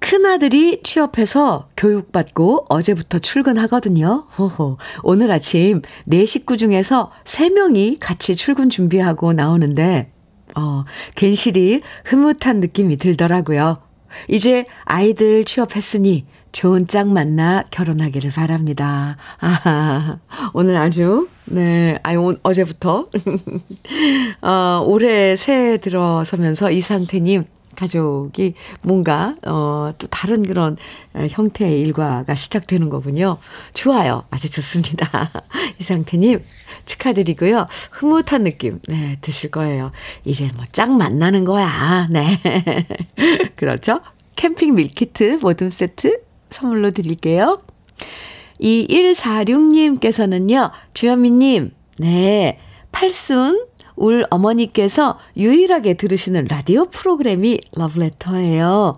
큰아들이 0.05 0.81
취업해서 0.83 1.67
교육받고 1.79 2.67
어제부터 2.69 3.21
출근하거든요. 3.21 4.27
호호. 4.37 4.77
오늘 5.03 5.31
아침 5.31 5.81
네 6.05 6.27
식구 6.27 6.59
중에서 6.59 7.11
3명이 7.25 7.97
같이 8.01 8.37
출근 8.37 8.69
준비하고 8.69 9.33
나오는데, 9.33 10.13
어, 10.57 10.83
괜시리 11.17 11.81
흐뭇한 12.05 12.61
느낌이 12.61 12.99
들더라고요. 12.99 13.79
이제 14.29 14.67
아이들 14.85 15.43
취업했으니 15.45 16.27
좋은 16.53 16.87
짝 16.87 17.09
만나 17.09 17.65
결혼하기를 17.71 18.31
바랍니다. 18.31 19.17
아, 19.41 20.19
오늘 20.53 20.77
아주, 20.77 21.29
네, 21.47 21.99
아유, 22.03 22.37
어제부터, 22.43 23.07
어, 24.43 24.85
올해 24.87 25.35
새해 25.37 25.79
들어서면서 25.79 26.71
이 26.71 26.83
상태님, 26.83 27.47
가족이 27.75 28.55
뭔가, 28.83 29.35
어, 29.47 29.91
또 29.99 30.07
다른 30.09 30.47
그런 30.47 30.77
형태의 31.15 31.81
일과가 31.81 32.35
시작되는 32.35 32.89
거군요. 32.91 33.39
좋아요. 33.73 34.25
아주 34.31 34.51
좋습니다. 34.51 35.31
이상태님, 35.81 36.43
축하드리고요. 36.87 37.67
흐뭇한 37.93 38.45
느낌, 38.45 38.81
네, 38.89 39.17
드실 39.21 39.51
거예요. 39.51 39.91
이제 40.25 40.49
뭐 40.55 40.65
짝 40.73 40.91
만나는 40.91 41.45
거야. 41.45 42.09
네. 42.11 42.41
그렇죠? 43.57 44.01
캠핑 44.37 44.75
밀키트 44.75 45.39
모듬 45.41 45.71
세트 45.71 46.21
선물로 46.51 46.91
드릴게요. 46.91 47.63
2146님께서는요, 48.61 50.71
주현미님, 50.95 51.71
네, 51.99 52.59
팔순 52.93 53.67
울 53.97 54.27
어머니께서 54.31 55.19
유일하게 55.37 55.95
들으시는 55.95 56.47
라디오 56.49 56.87
프로그램이 56.87 57.61
러브레터예요. 57.77 58.95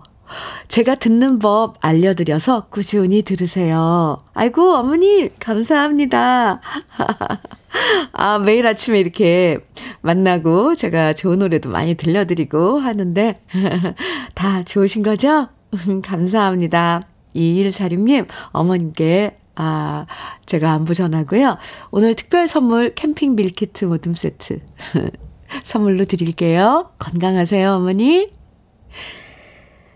제가 0.67 0.95
듣는 0.95 1.39
법 1.39 1.77
알려드려서 1.81 2.67
꾸준히 2.69 3.21
들으세요. 3.21 4.17
아이고, 4.33 4.73
어머니, 4.73 5.29
감사합니다. 5.39 6.59
아, 8.11 8.39
매일 8.39 8.67
아침에 8.67 8.99
이렇게 8.99 9.59
만나고 10.01 10.75
제가 10.75 11.13
좋은 11.13 11.39
노래도 11.39 11.69
많이 11.69 11.95
들려드리고 11.95 12.79
하는데, 12.79 13.41
다 14.35 14.63
좋으신 14.63 15.03
거죠? 15.03 15.47
감사합니다. 16.03 17.03
2146님, 17.35 18.27
어머님께 18.51 19.37
아, 19.57 20.05
제가 20.45 20.71
안부 20.71 20.93
전하고요. 20.93 21.57
오늘 21.91 22.13
특별 22.13 22.47
선물 22.47 22.93
캠핑 22.93 23.35
밀키트 23.35 23.85
모듬 23.85 24.13
세트 24.13 24.59
선물로 25.63 26.05
드릴게요. 26.05 26.91
건강하세요, 26.99 27.73
어머니. 27.73 28.29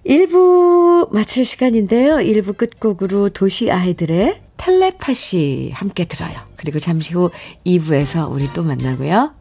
1부 0.05 1.13
마칠 1.13 1.45
시간인데요. 1.45 2.15
1부 2.15 2.57
끝곡으로 2.57 3.29
도시 3.29 3.69
아이들의 3.69 4.41
텔레파시 4.57 5.71
함께 5.73 6.05
들어요. 6.05 6.33
그리고 6.55 6.79
잠시 6.79 7.13
후 7.13 7.29
2부에서 7.65 8.31
우리 8.31 8.51
또 8.53 8.63
만나고요. 8.63 9.40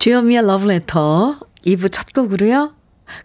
주현미의 0.00 0.42
Letter 0.44 1.36
2부 1.66 1.92
첫 1.92 2.10
곡으로요. 2.14 2.74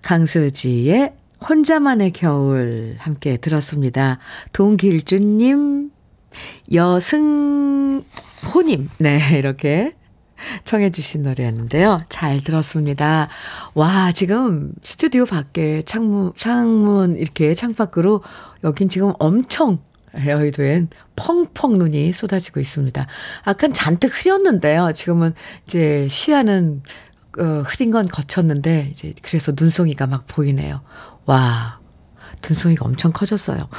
강수지의 0.01 1.13
혼자만의 1.47 2.11
겨울 2.11 2.97
함께 2.99 3.37
들었습니다. 3.37 4.19
동길주님, 4.51 5.91
여승호님, 6.73 8.03
네, 8.97 9.37
이렇게 9.37 9.95
청해 10.65 10.89
주신 10.89 11.23
노래였는데요. 11.23 12.01
잘 12.09 12.43
들었습니다. 12.43 13.29
와, 13.73 14.11
지금 14.11 14.73
스튜디오 14.83 15.23
밖에 15.23 15.81
창문, 15.83 16.33
창문 16.35 17.15
이렇게 17.15 17.55
창밖으로 17.55 18.21
여긴 18.65 18.89
지금 18.89 19.13
엄청 19.17 19.79
여의도엔 20.25 20.89
펑펑 21.15 21.77
눈이 21.77 22.13
쏟아지고 22.13 22.59
있습니다. 22.59 23.07
아까 23.43 23.67
잔뜩 23.69 24.11
흐렸는데요. 24.13 24.91
지금은 24.93 25.33
이제 25.67 26.07
시야는 26.09 26.83
어, 27.39 27.63
흐린 27.65 27.91
건 27.91 28.07
거쳤는데 28.07 28.89
이제 28.91 29.13
그래서 29.21 29.53
눈송이가 29.57 30.07
막 30.07 30.25
보이네요. 30.27 30.81
와, 31.25 31.79
눈송이가 32.47 32.85
엄청 32.85 33.11
커졌어요. 33.11 33.67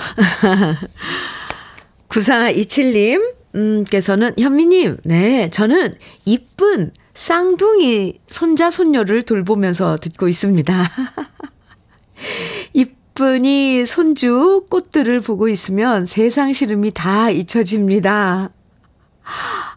9427님, 2.08 3.34
음께서는 3.54 4.34
현미님, 4.38 4.98
네, 5.04 5.50
저는 5.50 5.96
이쁜 6.24 6.92
쌍둥이 7.14 8.20
손자 8.28 8.70
손녀를 8.70 9.22
돌보면서 9.22 9.96
듣고 9.96 10.28
있습니다. 10.28 10.84
이 12.74 12.86
쁜이 13.16 13.86
손주 13.86 14.66
꽃들을 14.68 15.22
보고 15.22 15.48
있으면 15.48 16.04
세상 16.04 16.52
시름이 16.52 16.90
다 16.92 17.30
잊혀집니다. 17.30 18.50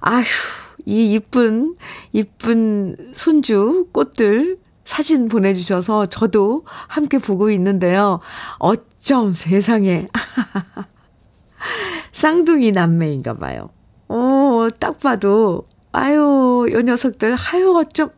아휴, 0.01 0.25
이 0.85 1.13
이쁜 1.13 1.77
이쁜 2.11 2.97
손주 3.13 3.87
꽃들 3.93 4.57
사진 4.83 5.29
보내주셔서 5.29 6.07
저도 6.07 6.65
함께 6.89 7.17
보고 7.17 7.49
있는데요. 7.49 8.19
어쩜 8.57 9.33
세상에 9.33 10.09
쌍둥이 12.11 12.73
남매인가 12.73 13.35
봐요. 13.35 13.69
어, 14.09 14.67
딱 14.79 14.99
봐도, 14.99 15.65
아유, 15.93 16.67
요 16.71 16.81
녀석들, 16.81 17.35
하유, 17.35 17.73
어쩜, 17.77 18.09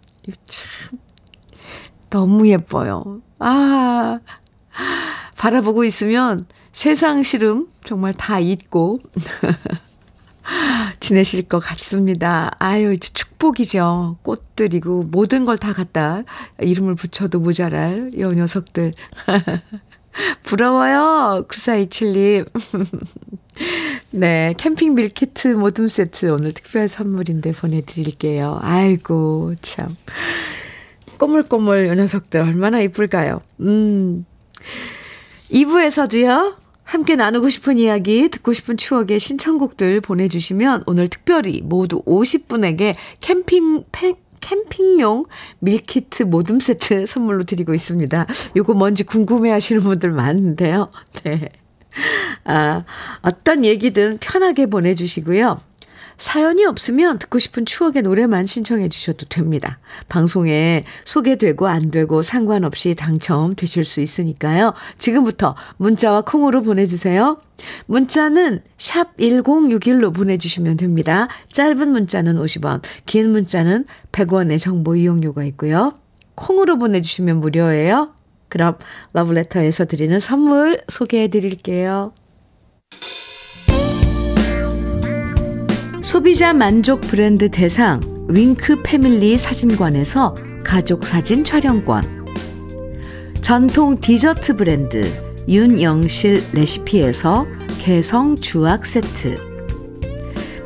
참, 0.45 0.99
너무 2.10 2.47
예뻐요. 2.47 3.21
아, 3.38 4.19
바라보고 5.38 5.84
있으면 5.86 6.45
세상 6.73 7.23
시름 7.23 7.67
정말 7.84 8.13
다 8.13 8.39
잊고 8.39 8.99
지내실 10.99 11.43
것 11.43 11.60
같습니다. 11.60 12.51
아유, 12.60 12.97
축복이죠. 12.97 14.17
꽃들이고 14.23 15.05
모든 15.12 15.45
걸 15.45 15.57
다 15.57 15.73
갖다 15.73 16.23
이름을 16.60 16.95
붙여도 16.95 17.39
모자랄 17.39 18.12
요 18.19 18.31
녀석들. 18.31 18.93
부러워요. 20.43 21.45
9427님. 21.47 22.47
네, 24.12 24.53
캠핑 24.57 24.95
밀키트 24.95 25.49
모둠 25.49 25.88
세트 25.88 26.31
오늘 26.31 26.51
특별 26.53 26.88
선물인데 26.88 27.51
보내드릴게요. 27.53 28.60
아이고, 28.62 29.53
참. 29.62 29.88
꼬물꼬물 31.17 31.88
요 31.88 31.93
녀석들 31.93 32.41
얼마나 32.41 32.79
이쁠까요? 32.81 33.41
음. 33.62 34.25
2부에서도요, 35.52 36.56
함께 36.84 37.15
나누고 37.15 37.50
싶은 37.50 37.78
이야기, 37.78 38.30
듣고 38.30 38.54
싶은 38.54 38.78
추억의 38.78 39.19
신청곡들 39.19 40.02
보내주시면 40.02 40.84
오늘 40.88 41.08
특별히 41.08 41.62
모두 41.63 42.02
50분에게 42.04 42.95
캠핑 43.21 43.86
팩, 43.91 44.17
캠핑용 44.41 45.24
밀키트 45.60 46.24
모둠 46.24 46.60
세트 46.60 47.06
선물로 47.06 47.43
드리고 47.43 47.74
있습니다. 47.74 48.26
요거 48.56 48.74
뭔지 48.74 49.04
궁금해 49.04 49.52
하시는 49.52 49.82
분들 49.82 50.12
많은데요. 50.12 50.89
네. 51.24 51.50
아, 52.43 52.84
어떤 53.21 53.63
얘기든 53.63 54.17
편하게 54.19 54.65
보내주시고요. 54.65 55.62
사연이 56.21 56.65
없으면 56.65 57.17
듣고 57.17 57.39
싶은 57.39 57.65
추억의 57.65 58.03
노래만 58.03 58.45
신청해 58.45 58.89
주셔도 58.89 59.25
됩니다. 59.25 59.79
방송에 60.07 60.84
소개되고 61.03 61.67
안 61.67 61.89
되고 61.89 62.21
상관없이 62.21 62.93
당첨되실 62.93 63.86
수 63.86 64.01
있으니까요. 64.01 64.75
지금부터 64.99 65.55
문자와 65.77 66.21
콩으로 66.21 66.62
보내주세요. 66.62 67.41
문자는 67.88 68.62
샵 68.77 69.17
1061로 69.17 70.13
보내주시면 70.13 70.77
됩니다. 70.77 71.27
짧은 71.51 71.89
문자는 71.89 72.36
50원, 72.36 72.84
긴 73.07 73.31
문자는 73.31 73.86
100원의 74.12 74.60
정보 74.60 74.95
이용료가 74.95 75.43
있고요. 75.45 75.93
콩으로 76.36 76.77
보내주시면 76.77 77.39
무료예요. 77.39 78.13
그럼 78.47 78.75
러브레터에서 79.13 79.86
드리는 79.86 80.19
선물 80.19 80.81
소개해 80.88 81.29
드릴게요. 81.29 82.13
소비자 86.01 86.51
만족 86.51 86.99
브랜드 87.01 87.47
대상 87.49 88.01
윙크 88.27 88.81
패밀리 88.81 89.37
사진관에서 89.37 90.33
가족 90.63 91.05
사진 91.05 91.43
촬영권. 91.43 92.25
전통 93.41 93.99
디저트 93.99 94.55
브랜드 94.55 95.11
윤영실 95.47 96.43
레시피에서 96.53 97.45
개성 97.79 98.35
주악 98.35 98.87
세트. 98.87 99.37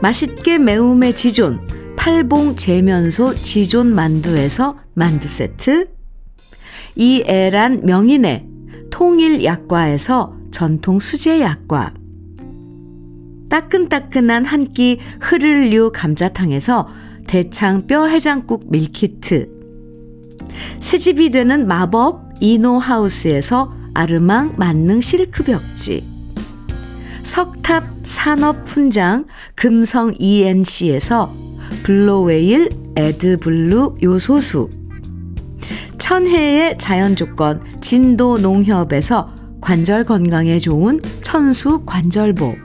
맛있게 0.02 0.58
매움의 0.58 1.15
지존 1.17 1.60
팔봉 1.98 2.56
재면소 2.56 3.36
지존 3.36 3.93
만두에서 3.93 4.78
만두 4.93 5.28
세트, 5.28 5.86
이애란 6.95 7.82
명인의 7.86 8.45
통일 8.89 9.43
약과에서 9.43 10.34
전통 10.52 11.00
수제 11.00 11.41
약과, 11.41 11.93
따끈따끈한 13.56 14.44
한 14.44 14.65
끼 14.74 15.00
흐를류 15.22 15.91
감자탕에서 15.94 16.89
대창 17.26 17.88
뼈 17.88 18.06
해장국 18.06 18.70
밀키트, 18.70 19.48
새집이 20.82 21.30
되는 21.30 21.65
마법 21.65 22.34
이노하우스에서 22.41 23.74
아르망 23.94 24.56
만능 24.58 25.00
실크 25.00 25.44
벽지, 25.44 26.04
석탑 27.24 27.86
산업 28.04 28.68
훈장 28.68 29.26
금성 29.56 30.13
ENC에서 30.20 31.34
블로웨일 31.84 32.72
에드블루 32.98 34.00
요소수, 34.04 34.70
천혜의 35.98 36.78
자연 36.78 37.15
조건 37.15 37.63
진도 37.80 38.38
농협에서 38.38 39.34
관절 39.62 40.04
건강에 40.04 40.60
좋은 40.60 41.00
천수 41.22 41.86
관절보, 41.86 42.64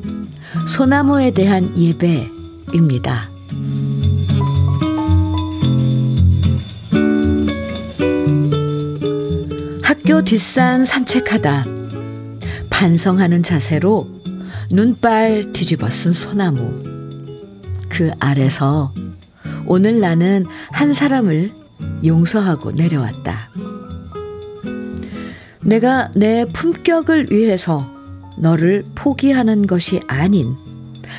소나무에 0.67 1.31
대한 1.31 1.77
예배입니다. 1.77 3.29
학교 9.83 10.21
뒷산 10.23 10.85
산책하다 10.85 11.65
반성하는 12.69 13.43
자세로 13.43 14.09
눈발 14.71 15.51
뒤집어 15.53 15.89
쓴 15.89 16.11
소나무. 16.11 16.83
그 17.89 18.11
아래서 18.19 18.93
오늘 19.65 19.99
나는 19.99 20.45
한 20.71 20.93
사람을 20.93 21.53
용서하고 22.03 22.71
내려왔다. 22.71 23.49
내가 25.61 26.09
내 26.15 26.45
품격을 26.45 27.27
위해서 27.31 28.00
너를 28.41 28.83
포기하는 28.95 29.67
것이 29.67 29.99
아닌 30.07 30.55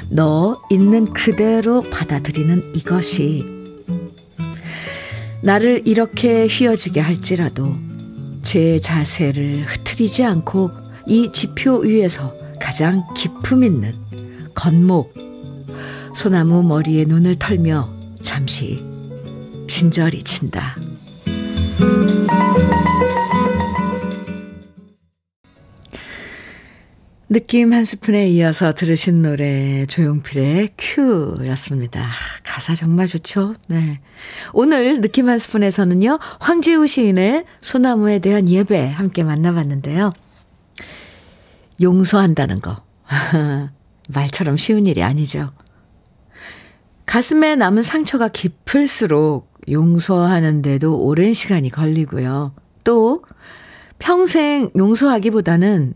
너 0.09 0.61
있는 0.71 1.05
그대로 1.05 1.81
받아들이는 1.83 2.73
이것이 2.75 3.45
나를 5.41 5.83
이렇게 5.85 6.49
휘어지게 6.49 7.01
할지라도 7.01 7.75
제 8.43 8.81
자세를 8.81 9.65
흐트리지 9.67 10.25
않고 10.25 10.73
이 11.07 11.31
지표 11.33 11.79
위에서 11.79 12.35
가장 12.61 13.05
기품 13.15 13.63
있는 13.63 13.93
건목 14.55 15.15
소나무 16.15 16.65
머리에 16.65 17.05
눈을 17.05 17.37
털며 17.37 17.89
잠시 18.23 18.85
진절이 19.69 20.25
친다. 20.25 20.77
느낌 27.33 27.73
한 27.73 27.83
스푼에 27.83 28.29
이어서 28.29 28.75
들으신 28.75 29.23
노래 29.23 29.87
조용필의 29.87 30.68
큐였습니다. 30.77 32.11
가사 32.45 32.75
정말 32.75 33.09
좋죠? 33.09 33.55
네. 33.68 34.01
오늘 34.53 35.01
느낌 35.01 35.31
한 35.31 35.38
스푼에서는요. 35.38 36.18
황지우 36.40 36.87
시인의 36.87 37.47
소나무에 37.62 38.18
대한 38.18 38.51
예배 38.51 38.87
함께 38.90 39.25
만나봤는데요. 39.25 40.11
용서한다는 41.81 42.61
거. 42.61 42.83
말처럼 44.11 44.59
쉬운 44.59 44.87
일이 44.87 45.03
아니죠. 45.03 45.53
가슴에 47.07 47.57
남은 47.57 47.81
상처가 47.81 48.29
깊을수록 48.29 49.51
용서하는데도 49.71 51.03
오랜 51.03 51.33
시간이 51.33 51.71
걸리고요. 51.71 52.53
또 52.85 53.25
평생 53.99 54.68
용서하기보다는 54.77 55.95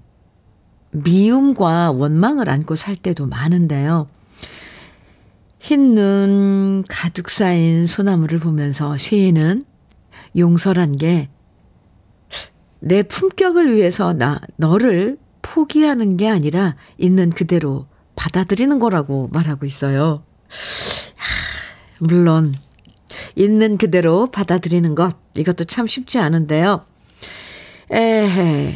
미움과 1.05 1.93
원망을 1.93 2.49
안고 2.51 2.75
살 2.75 2.97
때도 2.97 3.27
많은데요. 3.27 4.09
흰 5.61 5.95
눈 5.95 6.85
가득 6.89 7.29
쌓인 7.31 7.87
소나무를 7.87 8.39
보면서 8.39 8.97
시인은 8.97 9.65
용서란 10.37 10.93
게 10.93 11.29
내 12.81 13.03
품격을 13.03 13.75
위해서 13.75 14.13
나, 14.13 14.41
너를 14.57 15.19
포기하는 15.43 16.17
게 16.17 16.29
아니라 16.29 16.77
있는 16.99 17.31
그대로 17.31 17.87
받아들이는 18.15 18.79
거라고 18.79 19.29
말하고 19.33 19.67
있어요. 19.67 20.23
물론, 21.99 22.55
있는 23.35 23.77
그대로 23.77 24.27
받아들이는 24.31 24.95
것, 24.95 25.17
이것도 25.35 25.65
참 25.65 25.87
쉽지 25.87 26.19
않은데요. 26.19 26.85
에헤, 27.91 28.75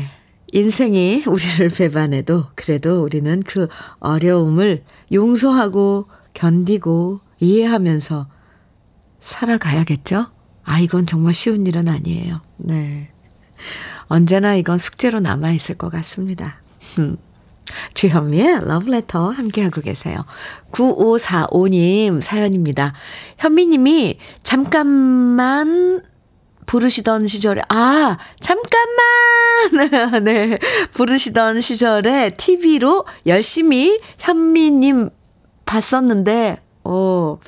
인생이 0.52 1.24
우리를 1.26 1.68
배반해도 1.68 2.46
그래도 2.54 3.02
우리는 3.02 3.42
그 3.46 3.68
어려움을 3.98 4.84
용서하고 5.12 6.06
견디고 6.34 7.20
이해하면서 7.40 8.26
살아가야겠죠? 9.20 10.26
아, 10.64 10.78
이건 10.78 11.06
정말 11.06 11.34
쉬운 11.34 11.66
일은 11.66 11.88
아니에요. 11.88 12.40
네. 12.56 13.10
언제나 14.06 14.54
이건 14.56 14.78
숙제로 14.78 15.20
남아있을 15.20 15.76
것 15.76 15.90
같습니다. 15.90 16.60
주현미의 17.94 18.66
러브레터 18.66 19.30
함께하고 19.30 19.80
계세요. 19.80 20.24
9545님 20.72 22.20
사연입니다. 22.20 22.92
현미님이 23.38 24.18
잠깐만 24.42 26.02
부르시던 26.70 27.26
시절에, 27.26 27.62
아, 27.68 28.16
잠깐만! 28.38 30.22
네. 30.22 30.56
부르시던 30.92 31.60
시절에 31.60 32.30
TV로 32.36 33.06
열심히 33.26 33.98
현미님 34.20 35.10
봤었는데, 35.66 36.60
어, 36.84 37.38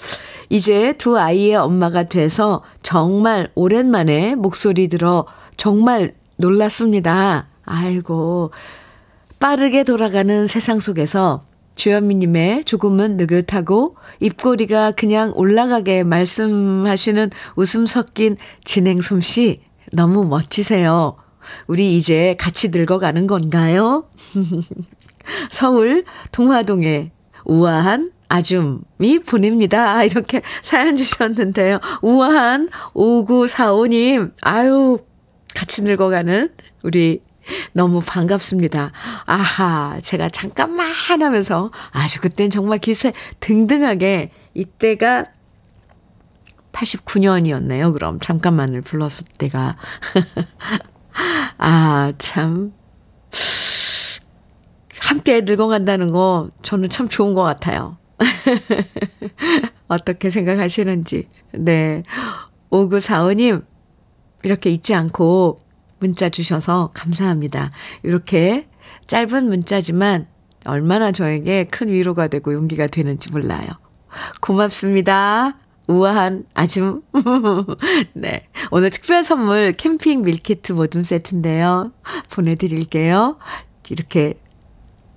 이제 0.48 0.94
두 0.98 1.16
아이의 1.16 1.54
엄마가 1.54 2.08
돼서 2.08 2.64
정말 2.82 3.48
오랜만에 3.54 4.34
목소리 4.34 4.88
들어 4.88 5.24
정말 5.56 6.14
놀랐습니다. 6.34 7.46
아이고. 7.64 8.50
빠르게 9.38 9.84
돌아가는 9.84 10.48
세상 10.48 10.80
속에서 10.80 11.44
주현미님의 11.74 12.64
조금은 12.64 13.16
느긋하고 13.16 13.96
입꼬리가 14.20 14.92
그냥 14.92 15.32
올라가게 15.34 16.04
말씀하시는 16.04 17.30
웃음 17.56 17.86
섞인 17.86 18.36
진행 18.64 19.00
솜씨 19.00 19.60
너무 19.92 20.24
멋지세요. 20.24 21.16
우리 21.66 21.96
이제 21.96 22.36
같이 22.38 22.68
늙어가는 22.68 23.26
건가요? 23.26 24.08
서울 25.50 26.04
동화동에 26.30 27.10
우아한 27.44 28.10
아줌이 28.28 29.18
보냅니다. 29.26 30.02
이렇게 30.04 30.40
사연 30.62 30.96
주셨는데요. 30.96 31.80
우아한 32.00 32.70
5945님, 32.94 34.32
아유, 34.40 34.98
같이 35.54 35.82
늙어가는 35.82 36.50
우리 36.82 37.20
너무 37.72 38.00
반갑습니다. 38.04 38.92
아하, 39.26 39.98
제가 40.02 40.28
잠깐만 40.28 40.90
하면서 40.90 41.70
아주 41.90 42.20
그땐 42.20 42.50
정말 42.50 42.78
기세 42.78 43.12
등등하게 43.40 44.30
이때가 44.54 45.26
89년이었네요. 46.72 47.92
그럼 47.92 48.18
잠깐만을 48.20 48.82
불렀을 48.82 49.26
때가. 49.38 49.76
아, 51.58 52.10
참. 52.18 52.72
함께 54.98 55.42
늙어간다는 55.42 56.10
거 56.10 56.50
저는 56.62 56.88
참 56.88 57.08
좋은 57.08 57.34
것 57.34 57.42
같아요. 57.42 57.98
어떻게 59.88 60.30
생각하시는지. 60.30 61.28
네. 61.52 62.02
5945님, 62.70 63.64
이렇게 64.42 64.70
잊지 64.70 64.94
않고 64.94 65.60
문자 66.02 66.28
주셔서 66.28 66.90
감사합니다. 66.94 67.70
이렇게 68.02 68.66
짧은 69.06 69.46
문자지만 69.46 70.26
얼마나 70.64 71.12
저에게 71.12 71.64
큰 71.70 71.92
위로가 71.92 72.26
되고 72.26 72.52
용기가 72.52 72.88
되는지 72.88 73.30
몰라요. 73.30 73.68
고맙습니다. 74.40 75.56
우아한 75.86 76.44
아줌. 76.54 77.02
네. 78.14 78.48
오늘 78.72 78.90
특별 78.90 79.22
선물 79.22 79.72
캠핑 79.72 80.22
밀키트 80.22 80.72
모둠 80.72 81.04
세트인데요. 81.04 81.92
보내드릴게요. 82.30 83.38
이렇게, 83.88 84.34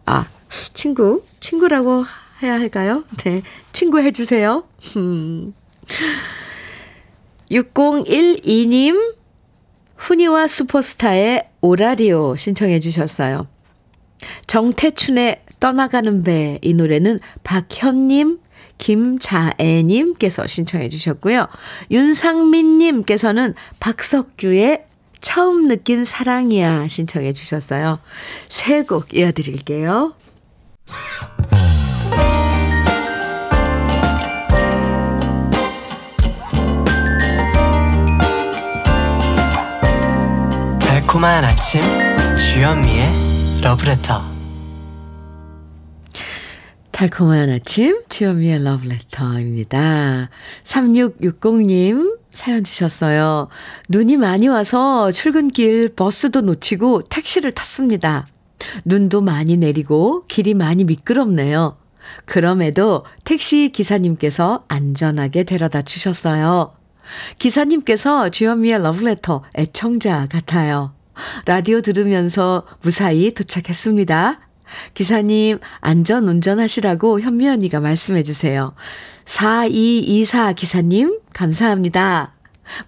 아, 0.06 0.28
친구, 0.50 1.24
친구라고 1.40 2.04
해야 2.44 2.54
할까요? 2.54 3.04
네. 3.24 3.42
친구 3.72 4.00
해주세요. 4.00 4.64
6012님, 7.52 9.16
후니와 9.98 10.48
슈퍼스타의 10.48 11.48
오라리오 11.62 12.36
신청해 12.36 12.80
주셨어요. 12.80 13.48
정태춘의 14.48 15.42
떠나가는 15.60 16.24
배 16.24 16.60
이 16.62 16.74
노래는 16.74 17.20
박현님, 17.44 18.40
김자애님께서 18.78 20.48
신청해 20.48 20.90
주셨고요. 20.90 21.48
윤상민님께서는 21.92 23.54
박석규의 23.80 24.86
처음 25.22 25.68
느낀 25.68 26.04
사랑이야 26.04 26.88
신청해 26.88 27.34
주셨어요. 27.34 28.00
세 28.50 28.84
곡 28.84 29.14
이어드릴게요. 29.14 30.14
달콤한 41.16 41.46
아침 41.46 41.82
주현미의 42.36 43.06
러브레터 43.64 44.22
달콤한 46.92 47.50
아침 47.52 48.02
주현미의 48.10 48.62
러브레터입니다. 48.62 50.30
3660님 50.66 52.20
사연 52.32 52.66
주셨어요. 52.66 53.48
눈이 53.88 54.18
많이 54.18 54.50
와서 54.50 55.10
출근길 55.14 55.96
버스도 55.96 56.42
놓치고 56.42 57.04
택시를 57.04 57.54
탔습니다. 57.54 58.28
눈도 58.84 59.22
많이 59.22 59.56
내리고 59.56 60.26
길이 60.28 60.54
많이 60.54 60.84
미끄럽네요. 60.84 61.78
그럼에도 62.26 63.06
택시 63.24 63.70
기사님께서 63.70 64.66
안전하게 64.68 65.46
데려다 65.46 65.82
주셨어요. 65.82 66.74
기사님께서 67.40 68.28
주현미의 68.28 68.84
러브레터 68.84 69.44
애청자 69.58 70.28
같아요. 70.28 70.92
라디오 71.46 71.82
들으면서 71.82 72.64
무사히 72.82 73.34
도착했습니다. 73.34 74.40
기사님, 74.94 75.60
안전 75.80 76.28
운전하시라고 76.28 77.22
현미 77.22 77.48
언니가 77.48 77.80
말씀해 77.80 78.24
주세요. 78.24 78.74
4224 79.26 80.54
기사님, 80.54 81.20
감사합니다. 81.34 82.34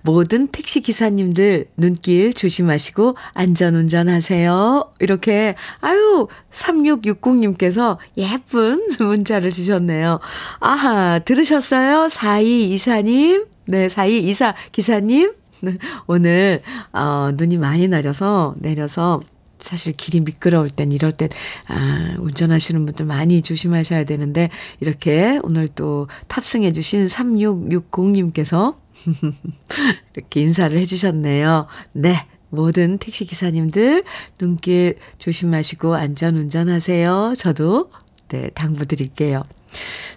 모든 0.01 0.47
택시 0.47 0.81
기사님들 0.81 1.67
눈길 1.77 2.33
조심하시고 2.33 3.15
안전 3.33 3.75
운전하세요. 3.75 4.93
이렇게, 4.99 5.55
아유, 5.81 6.27
3660님께서 6.51 7.97
예쁜 8.17 8.87
문자를 8.99 9.51
주셨네요. 9.51 10.19
아하, 10.59 11.19
들으셨어요? 11.19 12.07
4224님? 12.07 13.47
네, 13.67 13.89
4224 13.89 14.55
기사님? 14.71 15.31
네, 15.61 15.77
오늘, 16.07 16.61
어, 16.93 17.31
눈이 17.33 17.57
많이 17.57 17.87
내려서, 17.87 18.55
내려서, 18.59 19.21
사실 19.59 19.93
길이 19.93 20.21
미끄러울 20.21 20.69
땐 20.69 20.91
이럴 20.91 21.11
땐, 21.11 21.29
아, 21.67 22.15
운전하시는 22.19 22.85
분들 22.85 23.05
많이 23.05 23.41
조심하셔야 23.41 24.03
되는데, 24.03 24.49
이렇게 24.79 25.39
오늘 25.43 25.67
또 25.67 26.07
탑승해 26.27 26.73
주신 26.73 27.07
3660님께서 27.07 28.75
이렇게 30.15 30.41
인사를 30.41 30.77
해 30.77 30.85
주셨네요. 30.85 31.67
네. 31.93 32.27
모든 32.49 32.97
택시 32.97 33.25
기사님들 33.25 34.05
눈길 34.37 34.97
조심하시고 35.17 35.95
안전 35.95 36.37
운전하세요. 36.37 37.33
저도, 37.35 37.91
네, 38.29 38.49
당부 38.53 38.85
드릴게요. 38.85 39.43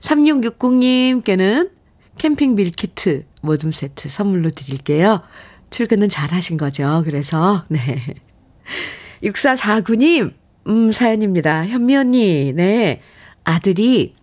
3660님께는 0.01 1.71
캠핑 2.19 2.55
밀키트 2.55 3.25
모둠 3.41 3.73
세트 3.73 4.09
선물로 4.09 4.51
드릴게요. 4.51 5.23
출근은 5.71 6.09
잘 6.09 6.33
하신 6.33 6.57
거죠. 6.57 7.03
그래서, 7.05 7.65
네. 7.69 8.15
6449님, 9.23 10.33
음, 10.67 10.93
사연입니다. 10.93 11.67
현미 11.67 11.97
언니, 11.97 12.53
네. 12.53 13.03
아들이 13.45 14.15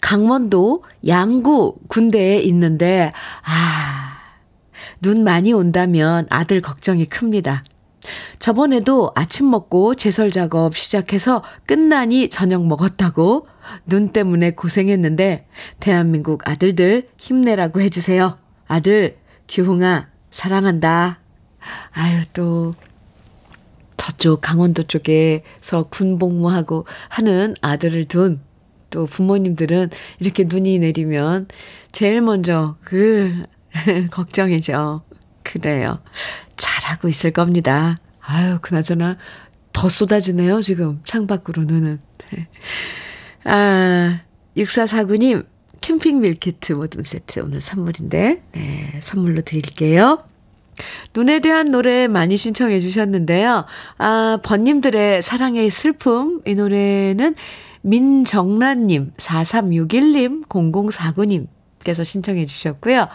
강원도 0.00 0.84
양구 1.06 1.76
군대에 1.88 2.40
있는데, 2.40 3.12
아, 3.42 4.18
눈 5.02 5.24
많이 5.24 5.52
온다면 5.52 6.26
아들 6.30 6.60
걱정이 6.60 7.06
큽니다. 7.06 7.64
저번에도 8.38 9.12
아침 9.14 9.50
먹고 9.50 9.94
제설 9.94 10.30
작업 10.30 10.76
시작해서 10.76 11.42
끝나니 11.66 12.28
저녁 12.30 12.66
먹었다고 12.66 13.46
눈 13.86 14.08
때문에 14.08 14.52
고생했는데 14.52 15.46
대한민국 15.80 16.48
아들들 16.48 17.08
힘내라고 17.18 17.80
해주세요. 17.80 18.38
아들, 18.66 19.18
규홍아, 19.48 20.08
사랑한다. 20.30 21.20
아유, 21.92 22.22
또, 22.32 22.72
저쪽 23.96 24.40
강원도 24.40 24.82
쪽에서 24.84 25.84
군복무하고 25.90 26.86
하는 27.08 27.54
아들을 27.60 28.06
둔 28.06 28.40
또 28.90 29.06
부모님들은 29.06 29.90
이렇게 30.18 30.44
눈이 30.44 30.78
내리면 30.80 31.46
제일 31.92 32.20
먼저 32.20 32.76
그 32.82 33.44
걱정이죠. 34.10 35.02
그래요. 35.42 36.00
잘하고 36.90 37.08
있을 37.08 37.30
겁니다. 37.30 37.98
아유, 38.20 38.58
그나저나 38.60 39.16
더 39.72 39.88
쏟아지네요, 39.88 40.62
지금. 40.62 41.00
창밖으로 41.04 41.64
눈은. 41.64 42.00
네. 42.32 42.48
아, 43.44 44.20
6449님, 44.56 45.46
캠핑 45.80 46.20
밀키트 46.20 46.74
모둠 46.74 47.04
세트 47.04 47.40
오늘 47.40 47.60
선물인데, 47.60 48.42
네, 48.52 49.00
선물로 49.00 49.42
드릴게요. 49.42 50.24
눈에 51.14 51.40
대한 51.40 51.68
노래 51.68 52.08
많이 52.08 52.36
신청해 52.36 52.80
주셨는데요. 52.80 53.64
아, 53.98 54.38
번님들의 54.42 55.22
사랑의 55.22 55.70
슬픔. 55.70 56.40
이 56.46 56.54
노래는 56.54 57.34
민정란님, 57.82 59.12
4361님, 59.16 60.46
0049님 60.48 61.46
께서 61.84 62.04
신청해 62.04 62.44
주셨고요. 62.46 63.08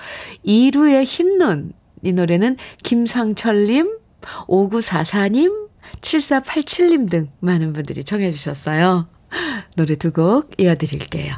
이루의 0.44 1.06
흰눈. 1.06 1.74
이 2.06 2.14
노래는 2.14 2.58
김상철님, 2.84 3.98
5944님, 4.48 5.70
7487님 6.02 7.10
등 7.10 7.30
많은 7.40 7.74
분들이 7.74 8.04
청해 8.04 8.32
주셨어요. 8.32 9.08
노래 9.76 9.96
두 9.96 10.12
곡 10.12 10.52
이어드릴게요. 10.60 11.36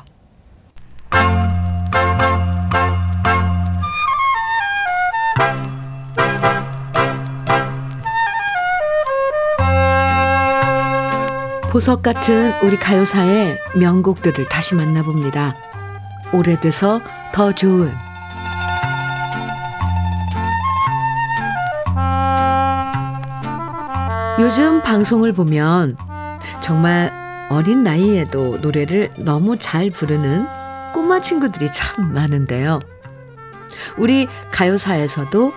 보석 11.71 12.01
같은 12.01 12.53
우리 12.63 12.75
가요사의 12.77 13.57
명곡들을 13.75 14.49
다시 14.49 14.73
만나봅니다. 14.75 15.55
오래돼서 16.33 16.99
더 17.33 17.53
좋은 17.53 17.91
요즘 24.39 24.81
방송을 24.83 25.33
보면 25.33 25.97
정말 26.61 27.11
어린 27.49 27.83
나이에도 27.83 28.57
노래를 28.57 29.11
너무 29.17 29.57
잘 29.57 29.89
부르는 29.89 30.45
꼬마 30.93 31.21
친구들이 31.21 31.71
참 31.71 32.13
많은데요. 32.13 32.79
우리 33.97 34.27
가요사에서도 34.51 35.53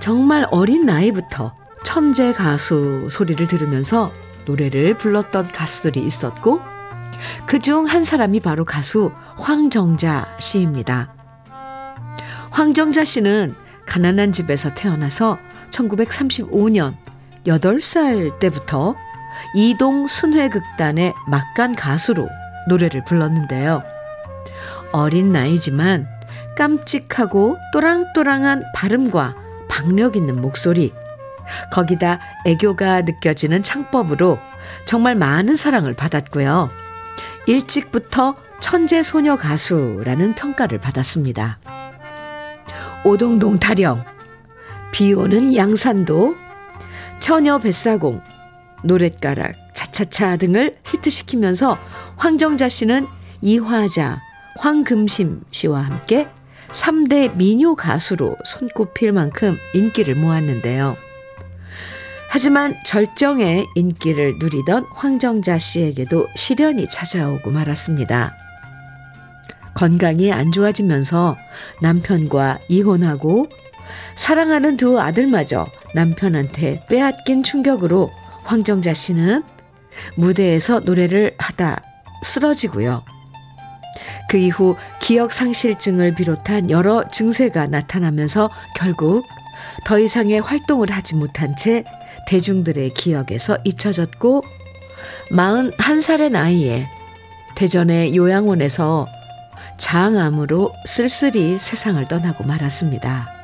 정말 0.00 0.46
어린 0.50 0.86
나이부터 0.86 1.54
천재 1.84 2.32
가수 2.32 3.08
소리를 3.10 3.46
들으면서 3.46 4.12
노래를 4.46 4.94
불렀던 4.96 5.48
가수들이 5.48 6.00
있었고 6.00 6.60
그 7.46 7.58
중 7.58 7.86
한 7.86 8.04
사람이 8.04 8.40
바로 8.40 8.64
가수 8.64 9.10
황정자 9.36 10.36
씨입니다. 10.38 11.12
황정자 12.50 13.04
씨는 13.04 13.54
가난한 13.86 14.32
집에서 14.32 14.72
태어나서 14.74 15.38
1935년 15.70 16.94
8살 17.46 18.38
때부터 18.38 18.96
이동 19.54 20.06
순회극단의 20.06 21.14
막간 21.26 21.74
가수로 21.74 22.28
노래를 22.68 23.04
불렀는데요. 23.04 23.82
어린 24.92 25.32
나이지만 25.32 26.08
깜찍하고 26.56 27.58
또랑또랑한 27.72 28.62
발음과 28.74 29.36
박력 29.68 30.16
있는 30.16 30.40
목소리, 30.40 30.92
거기다 31.70 32.18
애교가 32.44 33.02
느껴지는 33.02 33.62
창법으로 33.62 34.38
정말 34.84 35.14
많은 35.14 35.54
사랑을 35.54 35.94
받았고요. 35.94 36.70
일찍부터 37.46 38.36
천재 38.58 39.02
소녀 39.02 39.36
가수라는 39.36 40.34
평가를 40.34 40.78
받았습니다. 40.78 41.58
오동동 43.04 43.58
타령, 43.58 44.02
비 44.90 45.12
오는 45.12 45.54
양산도, 45.54 46.36
처녀 47.20 47.58
뱃사공, 47.58 48.20
노랫가락, 48.84 49.54
차차차 49.74 50.36
등을 50.36 50.74
히트시키면서 50.84 51.78
황정자 52.16 52.68
씨는 52.68 53.06
이화자, 53.42 54.20
황금심 54.58 55.42
씨와 55.50 55.82
함께 55.82 56.28
3대 56.68 57.36
미녀 57.36 57.74
가수로 57.74 58.36
손꼽힐 58.44 59.12
만큼 59.12 59.56
인기를 59.74 60.14
모았는데요. 60.14 60.96
하지만 62.28 62.74
절정의 62.84 63.66
인기를 63.74 64.36
누리던 64.38 64.86
황정자 64.90 65.58
씨에게도 65.58 66.26
시련이 66.34 66.88
찾아오고 66.88 67.50
말았습니다. 67.50 68.34
건강이 69.74 70.32
안 70.32 70.52
좋아지면서 70.52 71.36
남편과 71.82 72.58
이혼하고 72.68 73.46
사랑하는 74.14 74.76
두 74.76 75.00
아들마저 75.00 75.66
남편한테 75.94 76.84
빼앗긴 76.88 77.42
충격으로 77.42 78.10
황정자 78.44 78.94
씨는 78.94 79.42
무대에서 80.16 80.80
노래를 80.80 81.34
하다 81.38 81.82
쓰러지고요. 82.22 83.02
그 84.28 84.38
이후 84.38 84.76
기억 85.00 85.32
상실증을 85.32 86.14
비롯한 86.14 86.70
여러 86.70 87.06
증세가 87.08 87.66
나타나면서 87.66 88.50
결국 88.76 89.24
더 89.84 89.98
이상의 89.98 90.40
활동을 90.40 90.90
하지 90.90 91.14
못한 91.14 91.54
채 91.56 91.84
대중들의 92.26 92.90
기억에서 92.94 93.56
잊혀졌고 93.64 94.42
41살의 95.30 96.30
나이에 96.30 96.88
대전의 97.54 98.16
요양원에서 98.16 99.06
장암으로 99.78 100.72
쓸쓸히 100.84 101.58
세상을 101.58 102.06
떠나고 102.08 102.44
말았습니다. 102.44 103.35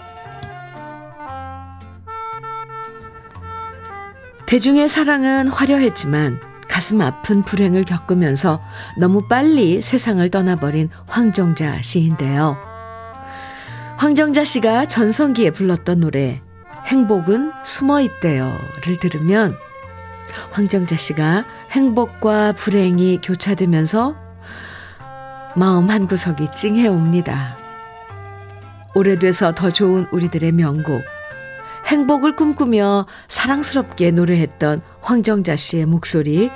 대중의 4.53 4.87
사랑은 4.87 5.49
화려했지만 5.49 6.39
가슴 6.69 7.01
아픈 7.01 7.43
불행을 7.43 7.85
겪으면서 7.85 8.61
너무 8.99 9.27
빨리 9.27 9.81
세상을 9.81 10.29
떠나버린 10.29 10.91
황정자 11.07 11.81
씨인데요. 11.81 12.59
황정자 13.97 14.45
씨가 14.45 14.85
전성기에 14.85 15.53
불렀던 15.53 16.01
노래 16.01 16.43
행복은 16.85 17.53
숨어 17.65 18.03
있대요를 18.03 18.99
들으면 19.01 19.57
황정자 20.51 20.99
씨가 20.99 21.47
행복과 21.71 22.53
불행이 22.53 23.21
교차되면서 23.23 24.17
마음 25.57 25.89
한 25.89 26.07
구석이 26.07 26.53
찡해 26.53 26.89
옵니다. 26.89 27.57
오래돼서 28.95 29.55
더 29.55 29.71
좋은 29.71 30.07
우리들의 30.11 30.53
명곡 30.53 31.03
행복을 31.93 32.37
꿈꾸며 32.37 33.07
사랑스럽게 33.29 34.13
노래했던 34.13 34.81
황정자 35.03 35.57
씨의 35.57 35.85
목소리 35.85 36.51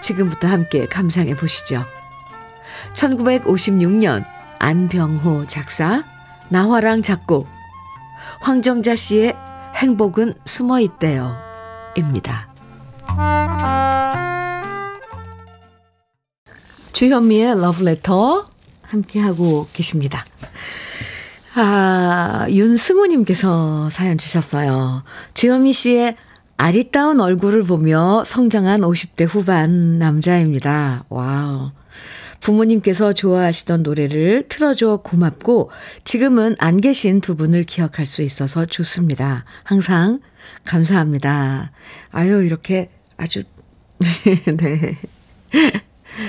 지금부터 0.00 0.48
함께 0.48 0.86
감상해 0.86 1.36
보시죠. 1.36 1.84
1956년 2.94 4.24
안병호 4.58 5.46
작사, 5.48 6.02
나화랑 6.48 7.02
작곡, 7.02 7.46
황정자 8.40 8.96
씨의 8.96 9.36
행복은 9.76 10.32
숨어 10.46 10.80
있대요. 10.80 11.36
입니다. 11.94 12.48
주현미의 16.92 17.60
러브레터 17.60 18.48
함께하고 18.80 19.68
계십니다. 19.74 20.24
아, 21.54 22.46
윤승우님께서 22.48 23.90
사연 23.90 24.18
주셨어요. 24.18 25.02
주현미 25.34 25.72
씨의 25.72 26.16
아리따운 26.56 27.20
얼굴을 27.20 27.64
보며 27.64 28.22
성장한 28.24 28.82
50대 28.82 29.26
후반 29.28 29.98
남자입니다. 29.98 31.04
wow. 31.08 31.72
부모님께서 32.38 33.12
좋아하시던 33.12 33.82
노래를 33.82 34.46
틀어줘 34.48 35.00
고맙고 35.02 35.70
지금은 36.04 36.56
안 36.58 36.80
계신 36.80 37.20
두 37.20 37.36
분을 37.36 37.64
기억할 37.64 38.06
수 38.06 38.22
있어서 38.22 38.64
좋습니다. 38.64 39.44
항상 39.64 40.20
감사합니다. 40.64 41.72
아유, 42.12 42.42
이렇게 42.44 42.90
아주, 43.16 43.42
네. 43.98 44.98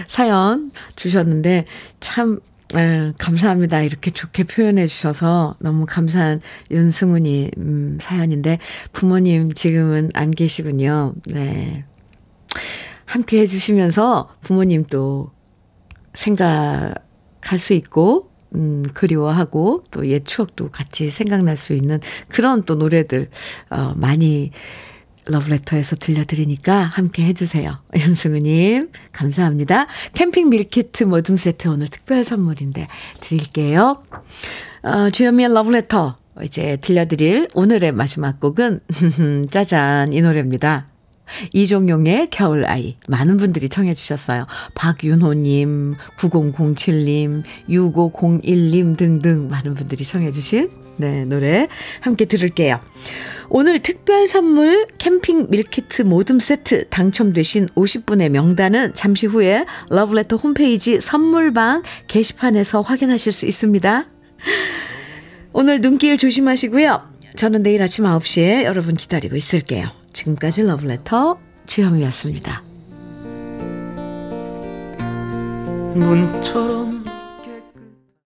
사연 0.08 0.72
주셨는데 0.96 1.66
참 2.00 2.40
네, 2.74 3.12
감사합니다. 3.18 3.82
이렇게 3.82 4.12
좋게 4.12 4.46
표현해 4.46 4.88
주셔서 4.88 5.56
너무 5.60 5.86
감사한 5.86 6.40
윤승훈이 6.70 7.52
음, 7.58 7.98
사연인데 8.00 8.60
부모님 8.94 9.54
지금은 9.54 10.12
안 10.14 10.32
계시군요. 10.32 11.14
네. 11.26 11.84
함께 13.06 13.42
해 13.42 13.46
주시면서 13.46 14.30
부모님도 14.42 15.32
생각할 16.14 17.58
수 17.58 17.74
있고, 17.74 18.30
음, 18.56 18.84
그리워하고 18.94 19.84
또 19.92 20.06
옛 20.06 20.24
추억도 20.26 20.70
같이 20.72 21.10
생각날 21.10 21.58
수 21.58 21.74
있는 21.74 22.00
그런 22.30 22.62
또 22.62 22.76
노래들, 22.76 23.30
어, 23.70 23.94
많이 23.96 24.52
러브레터에서 25.28 25.96
들려드리니까 25.98 26.84
함께 26.94 27.24
해주세요. 27.26 27.78
윤승우님, 27.96 28.90
감사합니다. 29.12 29.88
캠핑 30.14 30.50
밀키트 30.50 31.06
모둠 31.06 31.38
세트 31.38 31.68
오늘 31.68 31.88
특별 31.88 32.24
선물인데 32.24 32.88
드릴게요. 33.22 34.04
어, 34.84 35.10
주현미의 35.10 35.54
러브레터. 35.54 36.18
이제 36.44 36.78
들려드릴 36.78 37.50
오늘의 37.54 37.92
마지막 37.92 38.40
곡은, 38.40 38.80
짜잔, 39.52 40.14
이 40.14 40.22
노래입니다. 40.22 40.91
이종용의 41.54 42.30
겨울아이. 42.30 42.98
많은 43.08 43.38
분들이 43.38 43.70
청해주셨어요. 43.70 44.46
박윤호님, 44.76 45.96
9007님, 46.18 47.44
6501님 47.70 48.98
등등 48.98 49.50
많은 49.50 49.76
분들이 49.76 50.04
청해주신 50.04 50.70
네, 50.98 51.26
노래 51.26 51.68
함께 52.02 52.26
들을게요. 52.26 52.80
오늘 53.50 53.80
특별 53.80 54.28
선물 54.28 54.88
캠핑 54.98 55.48
밀키트 55.50 56.04
모듬 56.04 56.40
세트 56.40 56.90
당첨되신 56.90 57.68
50분의 57.76 58.30
명단은 58.30 58.94
잠시 58.94 59.26
후에 59.26 59.66
러브레터 59.90 60.38
홈페이지 60.38 61.02
선물방 61.02 61.84
게시판에서 62.08 62.82
확인하실 62.82 63.32
수 63.32 63.46
있습니다. 63.46 64.08
오늘 65.54 65.82
눈길 65.82 66.18
조심하시고요. 66.18 67.12
저는 67.36 67.64
내일 67.64 67.82
아침 67.82 68.06
9시에 68.06 68.64
여러분 68.64 68.96
기다리고 68.96 69.36
있을게요. 69.36 70.01
지금까지 70.14 70.64
러브레터 70.64 71.38
주현미였습니다. 71.66 72.64
문처럼 75.95 77.01